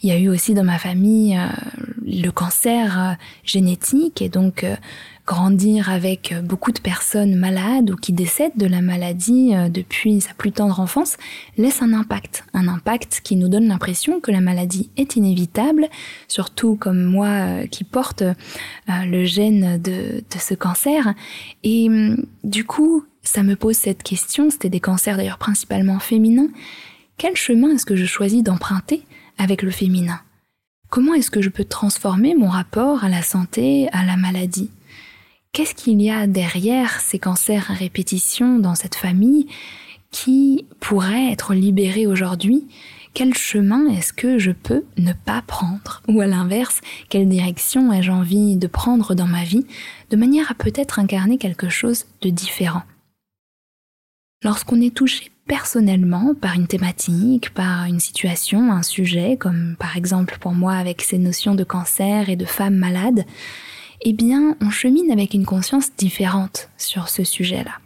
Il 0.00 0.08
y 0.08 0.12
a 0.12 0.18
eu 0.18 0.28
aussi 0.28 0.54
dans 0.54 0.64
ma 0.64 0.78
famille 0.78 1.36
euh, 1.36 1.48
le 2.08 2.30
cancer 2.30 2.98
euh, 2.98 3.12
génétique 3.44 4.22
et 4.22 4.28
donc 4.28 4.64
euh, 4.64 4.76
grandir 5.26 5.90
avec 5.90 6.34
beaucoup 6.42 6.72
de 6.72 6.80
personnes 6.80 7.36
malades 7.36 7.90
ou 7.90 7.96
qui 7.96 8.12
décèdent 8.12 8.56
de 8.56 8.66
la 8.66 8.80
maladie 8.80 9.52
depuis 9.70 10.22
sa 10.22 10.32
plus 10.32 10.52
tendre 10.52 10.80
enfance 10.80 11.18
laisse 11.58 11.82
un 11.82 11.92
impact, 11.92 12.44
un 12.54 12.66
impact 12.66 13.20
qui 13.22 13.36
nous 13.36 13.50
donne 13.50 13.68
l'impression 13.68 14.20
que 14.20 14.30
la 14.30 14.40
maladie 14.40 14.88
est 14.96 15.16
inévitable, 15.16 15.88
surtout 16.28 16.76
comme 16.76 17.04
moi 17.04 17.66
qui 17.70 17.84
porte 17.84 18.22
le 18.88 19.24
gène 19.26 19.76
de, 19.82 20.24
de 20.30 20.38
ce 20.38 20.54
cancer. 20.54 21.12
Et 21.62 21.88
hum, 21.90 22.24
du 22.42 22.64
coup, 22.64 23.04
ça 23.22 23.42
me 23.42 23.54
pose 23.54 23.76
cette 23.76 24.02
question, 24.02 24.48
c'était 24.48 24.70
des 24.70 24.80
cancers 24.80 25.18
d'ailleurs 25.18 25.36
principalement 25.36 25.98
féminins, 25.98 26.48
quel 27.18 27.36
chemin 27.36 27.74
est-ce 27.74 27.84
que 27.84 27.96
je 27.96 28.06
choisis 28.06 28.42
d'emprunter 28.42 29.02
avec 29.36 29.62
le 29.62 29.70
féminin? 29.70 30.20
Comment 30.90 31.12
est-ce 31.12 31.30
que 31.30 31.42
je 31.42 31.50
peux 31.50 31.64
transformer 31.64 32.34
mon 32.34 32.48
rapport 32.48 33.04
à 33.04 33.10
la 33.10 33.20
santé, 33.20 33.88
à 33.92 34.06
la 34.06 34.16
maladie? 34.16 34.70
Qu'est-ce 35.52 35.74
qu'il 35.74 36.00
y 36.00 36.10
a 36.10 36.26
derrière 36.26 37.00
ces 37.00 37.18
cancers 37.18 37.70
à 37.70 37.74
répétition 37.74 38.58
dans 38.58 38.74
cette 38.74 38.94
famille 38.94 39.46
qui 40.10 40.64
pourrait 40.80 41.30
être 41.30 41.52
libéré 41.52 42.06
aujourd'hui? 42.06 42.66
Quel 43.12 43.34
chemin 43.34 43.86
est-ce 43.88 44.14
que 44.14 44.38
je 44.38 44.50
peux 44.50 44.84
ne 44.96 45.12
pas 45.12 45.42
prendre? 45.46 46.02
Ou 46.08 46.22
à 46.22 46.26
l'inverse, 46.26 46.80
quelle 47.10 47.28
direction 47.28 47.92
ai-je 47.92 48.10
envie 48.10 48.56
de 48.56 48.66
prendre 48.66 49.14
dans 49.14 49.26
ma 49.26 49.44
vie 49.44 49.66
de 50.10 50.16
manière 50.16 50.50
à 50.50 50.54
peut-être 50.54 50.98
incarner 50.98 51.36
quelque 51.36 51.68
chose 51.68 52.06
de 52.22 52.30
différent? 52.30 52.82
Lorsqu'on 54.44 54.80
est 54.80 54.94
touché 54.94 55.32
personnellement 55.48 56.32
par 56.40 56.54
une 56.54 56.68
thématique, 56.68 57.52
par 57.54 57.86
une 57.86 57.98
situation, 57.98 58.70
un 58.70 58.84
sujet, 58.84 59.36
comme 59.36 59.74
par 59.76 59.96
exemple 59.96 60.38
pour 60.38 60.52
moi 60.52 60.74
avec 60.74 61.02
ces 61.02 61.18
notions 61.18 61.56
de 61.56 61.64
cancer 61.64 62.28
et 62.28 62.36
de 62.36 62.44
femmes 62.44 62.76
malades, 62.76 63.24
eh 64.02 64.12
bien, 64.12 64.56
on 64.60 64.70
chemine 64.70 65.10
avec 65.10 65.34
une 65.34 65.44
conscience 65.44 65.90
différente 65.96 66.70
sur 66.76 67.08
ce 67.08 67.24
sujet-là. 67.24 67.80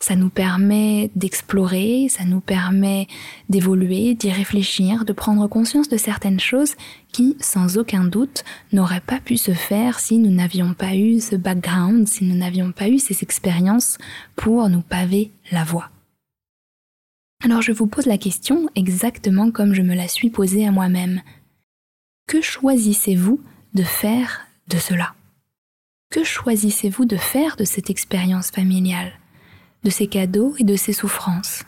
Ça 0.00 0.14
nous 0.14 0.30
permet 0.30 1.10
d'explorer, 1.16 2.08
ça 2.08 2.24
nous 2.24 2.40
permet 2.40 3.08
d'évoluer, 3.48 4.14
d'y 4.14 4.30
réfléchir, 4.30 5.04
de 5.04 5.12
prendre 5.12 5.48
conscience 5.48 5.88
de 5.88 5.96
certaines 5.96 6.40
choses 6.40 6.76
qui, 7.12 7.36
sans 7.40 7.78
aucun 7.78 8.04
doute, 8.04 8.44
n'auraient 8.72 9.00
pas 9.00 9.18
pu 9.18 9.36
se 9.36 9.52
faire 9.52 9.98
si 9.98 10.18
nous 10.18 10.30
n'avions 10.30 10.72
pas 10.72 10.94
eu 10.94 11.20
ce 11.20 11.36
background, 11.36 12.06
si 12.06 12.24
nous 12.24 12.36
n'avions 12.36 12.70
pas 12.70 12.88
eu 12.88 12.98
ces 12.98 13.22
expériences 13.22 13.98
pour 14.36 14.68
nous 14.68 14.82
paver 14.82 15.32
la 15.50 15.64
voie. 15.64 15.90
Alors 17.44 17.62
je 17.62 17.72
vous 17.72 17.86
pose 17.86 18.06
la 18.06 18.18
question 18.18 18.68
exactement 18.74 19.50
comme 19.50 19.72
je 19.72 19.82
me 19.82 19.94
la 19.94 20.08
suis 20.08 20.30
posée 20.30 20.66
à 20.66 20.72
moi-même. 20.72 21.22
Que 22.26 22.40
choisissez-vous 22.40 23.40
de 23.74 23.82
faire 23.82 24.46
de 24.68 24.76
cela? 24.76 25.14
Que 26.10 26.24
choisissez-vous 26.24 27.04
de 27.04 27.16
faire 27.16 27.56
de 27.56 27.64
cette 27.64 27.90
expérience 27.90 28.50
familiale, 28.50 29.12
de 29.84 29.90
ces 29.90 30.06
cadeaux 30.06 30.54
et 30.58 30.64
de 30.64 30.76
ces 30.76 30.92
souffrances 30.92 31.62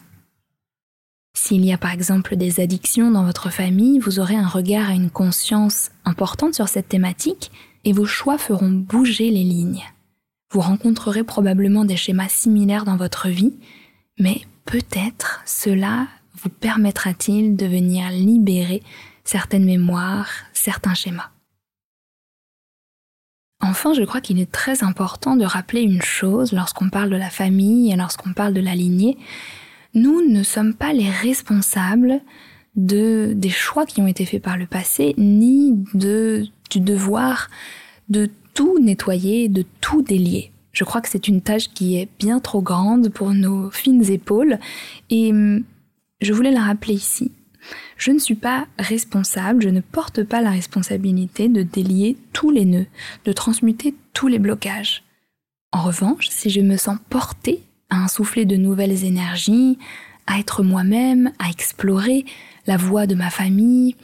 S'il 1.34 1.64
y 1.64 1.72
a 1.72 1.78
par 1.78 1.92
exemple 1.92 2.36
des 2.36 2.60
addictions 2.60 3.10
dans 3.10 3.24
votre 3.24 3.50
famille, 3.50 3.98
vous 3.98 4.18
aurez 4.18 4.36
un 4.36 4.48
regard 4.48 4.90
et 4.90 4.96
une 4.96 5.10
conscience 5.10 5.90
importante 6.04 6.54
sur 6.54 6.68
cette 6.68 6.88
thématique 6.88 7.50
et 7.84 7.92
vos 7.92 8.06
choix 8.06 8.38
feront 8.38 8.70
bouger 8.70 9.30
les 9.30 9.44
lignes. 9.44 9.84
Vous 10.52 10.60
rencontrerez 10.60 11.24
probablement 11.24 11.84
des 11.84 11.96
schémas 11.96 12.28
similaires 12.28 12.84
dans 12.84 12.96
votre 12.96 13.28
vie, 13.28 13.54
mais 14.18 14.42
peut-être 14.64 15.42
cela 15.46 16.08
vous 16.42 16.48
permettra-t-il 16.48 17.56
de 17.56 17.66
venir 17.66 18.10
libérer 18.10 18.82
certaines 19.24 19.64
mémoires, 19.64 20.30
certains 20.52 20.94
schémas. 20.94 21.30
Enfin, 23.60 23.92
je 23.92 24.02
crois 24.02 24.20
qu'il 24.20 24.40
est 24.40 24.50
très 24.50 24.82
important 24.82 25.36
de 25.36 25.44
rappeler 25.44 25.82
une 25.82 26.02
chose 26.02 26.52
lorsqu'on 26.52 26.88
parle 26.88 27.10
de 27.10 27.16
la 27.16 27.30
famille 27.30 27.92
et 27.92 27.96
lorsqu'on 27.96 28.32
parle 28.32 28.54
de 28.54 28.60
la 28.60 28.74
lignée. 28.74 29.18
Nous 29.94 30.26
ne 30.28 30.42
sommes 30.42 30.74
pas 30.74 30.92
les 30.92 31.10
responsables 31.10 32.20
de, 32.76 33.32
des 33.34 33.50
choix 33.50 33.84
qui 33.84 34.00
ont 34.00 34.06
été 34.06 34.24
faits 34.24 34.42
par 34.42 34.56
le 34.56 34.66
passé, 34.66 35.14
ni 35.18 35.84
de, 35.94 36.46
du 36.70 36.80
devoir 36.80 37.48
de 38.08 38.30
tout 38.54 38.78
nettoyer, 38.80 39.48
de 39.48 39.64
tout 39.80 40.02
délier. 40.02 40.52
Je 40.72 40.84
crois 40.84 41.00
que 41.00 41.08
c'est 41.08 41.28
une 41.28 41.42
tâche 41.42 41.68
qui 41.68 41.96
est 41.96 42.08
bien 42.18 42.40
trop 42.40 42.62
grande 42.62 43.10
pour 43.10 43.32
nos 43.32 43.70
fines 43.70 44.10
épaules 44.10 44.58
et 45.10 45.30
hum, 45.30 45.64
je 46.20 46.32
voulais 46.32 46.52
la 46.52 46.62
rappeler 46.62 46.94
ici. 46.94 47.32
Je 47.96 48.10
ne 48.10 48.18
suis 48.18 48.34
pas 48.34 48.66
responsable, 48.78 49.62
je 49.62 49.68
ne 49.68 49.80
porte 49.80 50.22
pas 50.24 50.40
la 50.40 50.50
responsabilité 50.50 51.48
de 51.48 51.62
délier 51.62 52.16
tous 52.32 52.50
les 52.50 52.64
nœuds, 52.64 52.86
de 53.24 53.32
transmuter 53.32 53.94
tous 54.12 54.28
les 54.28 54.38
blocages. 54.38 55.04
En 55.72 55.82
revanche, 55.82 56.28
si 56.28 56.50
je 56.50 56.60
me 56.60 56.76
sens 56.76 56.98
portée 57.08 57.62
à 57.90 57.96
insouffler 57.96 58.44
de 58.44 58.56
nouvelles 58.56 59.04
énergies, 59.04 59.78
à 60.26 60.38
être 60.38 60.62
moi-même, 60.62 61.32
à 61.38 61.48
explorer 61.48 62.24
la 62.66 62.76
voie 62.76 63.06
de 63.06 63.14
ma 63.14 63.30
famille, 63.30 63.96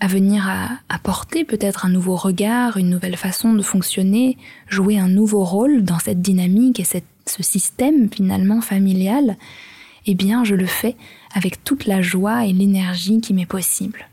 à 0.00 0.06
venir 0.06 0.50
apporter 0.88 1.44
peut-être 1.44 1.86
un 1.86 1.88
nouveau 1.88 2.16
regard, 2.16 2.76
une 2.76 2.90
nouvelle 2.90 3.16
façon 3.16 3.54
de 3.54 3.62
fonctionner, 3.62 4.36
jouer 4.68 4.98
un 4.98 5.08
nouveau 5.08 5.44
rôle 5.44 5.82
dans 5.82 5.98
cette 5.98 6.20
dynamique 6.20 6.80
et 6.80 6.84
ce 6.84 7.42
système 7.42 8.10
finalement 8.10 8.60
familial, 8.60 9.36
eh 10.06 10.14
bien 10.14 10.44
je 10.44 10.54
le 10.54 10.66
fais 10.66 10.96
avec 11.34 11.62
toute 11.64 11.86
la 11.86 12.00
joie 12.00 12.46
et 12.46 12.52
l'énergie 12.52 13.20
qui 13.20 13.34
m'est 13.34 13.46
possible. 13.46 14.08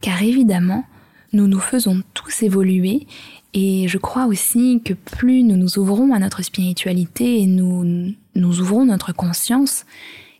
Car 0.00 0.22
évidemment, 0.22 0.84
nous 1.32 1.46
nous 1.46 1.60
faisons 1.60 2.02
tous 2.14 2.42
évoluer 2.42 3.06
et 3.54 3.88
je 3.88 3.98
crois 3.98 4.26
aussi 4.26 4.80
que 4.84 4.94
plus 4.94 5.42
nous 5.42 5.56
nous 5.56 5.78
ouvrons 5.78 6.12
à 6.12 6.18
notre 6.18 6.42
spiritualité 6.42 7.40
et 7.40 7.46
nous 7.46 8.14
nous 8.34 8.60
ouvrons 8.60 8.84
notre 8.84 9.12
conscience, 9.12 9.84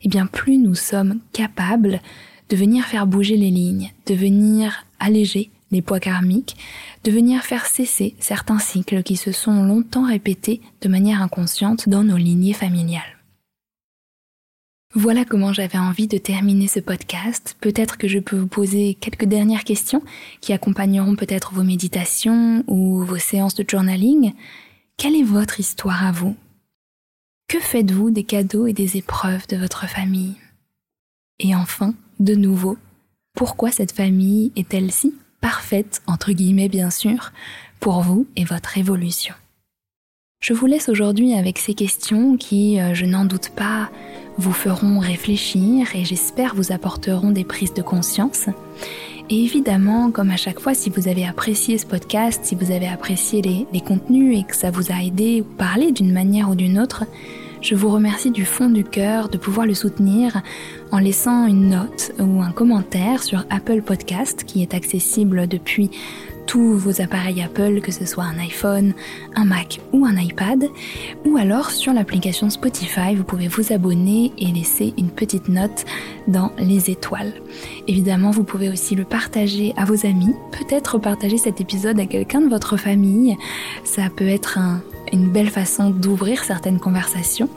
eh 0.02 0.08
bien 0.08 0.26
plus 0.26 0.58
nous 0.58 0.74
sommes 0.74 1.20
capables 1.32 2.00
de 2.48 2.56
venir 2.56 2.84
faire 2.84 3.06
bouger 3.06 3.36
les 3.36 3.50
lignes, 3.50 3.92
de 4.06 4.14
venir 4.14 4.86
alléger 5.00 5.50
les 5.70 5.82
poids 5.82 6.00
karmiques, 6.00 6.56
de 7.04 7.10
venir 7.10 7.42
faire 7.42 7.66
cesser 7.66 8.14
certains 8.18 8.58
cycles 8.58 9.02
qui 9.02 9.16
se 9.16 9.32
sont 9.32 9.64
longtemps 9.64 10.06
répétés 10.06 10.60
de 10.80 10.88
manière 10.88 11.20
inconsciente 11.20 11.88
dans 11.88 12.04
nos 12.04 12.16
lignées 12.16 12.54
familiales. 12.54 13.17
Voilà 14.94 15.26
comment 15.26 15.52
j'avais 15.52 15.76
envie 15.76 16.06
de 16.08 16.16
terminer 16.16 16.66
ce 16.66 16.80
podcast. 16.80 17.56
Peut-être 17.60 17.98
que 17.98 18.08
je 18.08 18.18
peux 18.18 18.38
vous 18.38 18.46
poser 18.46 18.94
quelques 18.94 19.26
dernières 19.26 19.64
questions 19.64 20.02
qui 20.40 20.54
accompagneront 20.54 21.14
peut-être 21.14 21.52
vos 21.52 21.62
méditations 21.62 22.64
ou 22.66 23.02
vos 23.04 23.18
séances 23.18 23.54
de 23.54 23.68
journaling. 23.68 24.32
Quelle 24.96 25.14
est 25.14 25.22
votre 25.22 25.60
histoire 25.60 26.06
à 26.06 26.10
vous? 26.10 26.36
Que 27.48 27.60
faites-vous 27.60 28.10
des 28.10 28.24
cadeaux 28.24 28.66
et 28.66 28.72
des 28.72 28.96
épreuves 28.96 29.46
de 29.48 29.58
votre 29.58 29.86
famille? 29.86 30.36
Et 31.38 31.54
enfin, 31.54 31.94
de 32.18 32.34
nouveau, 32.34 32.78
pourquoi 33.34 33.70
cette 33.70 33.92
famille 33.92 34.52
est-elle 34.56 34.90
si 34.90 35.14
parfaite, 35.42 36.00
entre 36.06 36.32
guillemets 36.32 36.70
bien 36.70 36.90
sûr, 36.90 37.32
pour 37.78 38.00
vous 38.00 38.26
et 38.36 38.44
votre 38.44 38.78
évolution? 38.78 39.34
Je 40.40 40.54
vous 40.54 40.66
laisse 40.66 40.88
aujourd'hui 40.88 41.34
avec 41.34 41.58
ces 41.58 41.74
questions 41.74 42.36
qui, 42.36 42.80
euh, 42.80 42.94
je 42.94 43.04
n'en 43.04 43.24
doute 43.24 43.50
pas, 43.50 43.90
vous 44.38 44.52
feront 44.52 45.00
réfléchir 45.00 45.88
et 45.96 46.04
j'espère 46.04 46.54
vous 46.54 46.70
apporteront 46.70 47.32
des 47.32 47.42
prises 47.42 47.74
de 47.74 47.82
conscience. 47.82 48.46
Et 49.30 49.42
évidemment, 49.42 50.12
comme 50.12 50.30
à 50.30 50.36
chaque 50.36 50.60
fois, 50.60 50.74
si 50.74 50.90
vous 50.90 51.08
avez 51.08 51.26
apprécié 51.26 51.76
ce 51.76 51.84
podcast, 51.84 52.40
si 52.44 52.54
vous 52.54 52.70
avez 52.70 52.86
apprécié 52.86 53.42
les, 53.42 53.80
contenus 53.80 54.38
et 54.38 54.44
que 54.44 54.54
ça 54.54 54.70
vous 54.70 54.92
a 54.92 55.02
aidé 55.02 55.42
ou 55.42 55.56
parlé 55.56 55.90
d'une 55.90 56.12
manière 56.12 56.48
ou 56.48 56.54
d'une 56.54 56.78
autre, 56.78 57.04
je 57.60 57.74
vous 57.74 57.90
remercie 57.90 58.30
du 58.30 58.44
fond 58.44 58.70
du 58.70 58.84
cœur 58.84 59.28
de 59.28 59.38
pouvoir 59.38 59.66
le 59.66 59.74
soutenir 59.74 60.40
en 60.92 60.98
laissant 60.98 61.46
une 61.46 61.70
note 61.70 62.12
ou 62.20 62.40
un 62.40 62.52
commentaire 62.52 63.24
sur 63.24 63.44
Apple 63.50 63.82
Podcast 63.82 64.44
qui 64.44 64.62
est 64.62 64.72
accessible 64.72 65.48
depuis 65.48 65.90
tous 66.48 66.78
vos 66.78 67.02
appareils 67.02 67.42
Apple, 67.42 67.82
que 67.82 67.92
ce 67.92 68.06
soit 68.06 68.24
un 68.24 68.38
iPhone, 68.38 68.94
un 69.36 69.44
Mac 69.44 69.80
ou 69.92 70.06
un 70.06 70.16
iPad, 70.16 70.64
ou 71.26 71.36
alors 71.36 71.70
sur 71.70 71.92
l'application 71.92 72.48
Spotify, 72.48 73.14
vous 73.14 73.22
pouvez 73.22 73.48
vous 73.48 73.70
abonner 73.70 74.32
et 74.38 74.46
laisser 74.46 74.94
une 74.96 75.10
petite 75.10 75.48
note 75.50 75.84
dans 76.26 76.50
les 76.58 76.90
étoiles. 76.90 77.34
Évidemment, 77.86 78.30
vous 78.30 78.44
pouvez 78.44 78.70
aussi 78.70 78.94
le 78.94 79.04
partager 79.04 79.74
à 79.76 79.84
vos 79.84 80.06
amis, 80.06 80.34
peut-être 80.50 80.98
partager 80.98 81.36
cet 81.36 81.60
épisode 81.60 82.00
à 82.00 82.06
quelqu'un 82.06 82.40
de 82.40 82.48
votre 82.48 82.78
famille, 82.78 83.36
ça 83.84 84.04
peut 84.08 84.26
être 84.26 84.56
un, 84.56 84.80
une 85.12 85.30
belle 85.30 85.50
façon 85.50 85.90
d'ouvrir 85.90 86.44
certaines 86.44 86.80
conversations. 86.80 87.50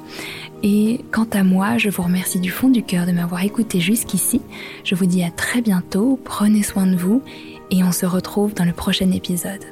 Et 0.64 1.00
quant 1.12 1.28
à 1.32 1.44
moi, 1.44 1.78
je 1.78 1.90
vous 1.90 2.04
remercie 2.04 2.40
du 2.40 2.52
fond 2.52 2.70
du 2.70 2.84
cœur 2.84 3.08
de 3.08 3.14
m'avoir 3.14 3.44
écouté 3.44 3.80
jusqu'ici. 3.80 4.42
Je 4.84 4.96
vous 4.96 5.08
dis 5.08 5.24
à 5.24 5.32
très 5.32 5.62
bientôt, 5.62 6.20
prenez 6.24 6.62
soin 6.62 6.86
de 6.86 6.96
vous 6.96 7.24
et 7.72 7.84
on 7.84 7.92
se 7.92 8.06
retrouve 8.06 8.54
dans 8.54 8.66
le 8.66 8.74
prochain 8.74 9.10
épisode. 9.12 9.64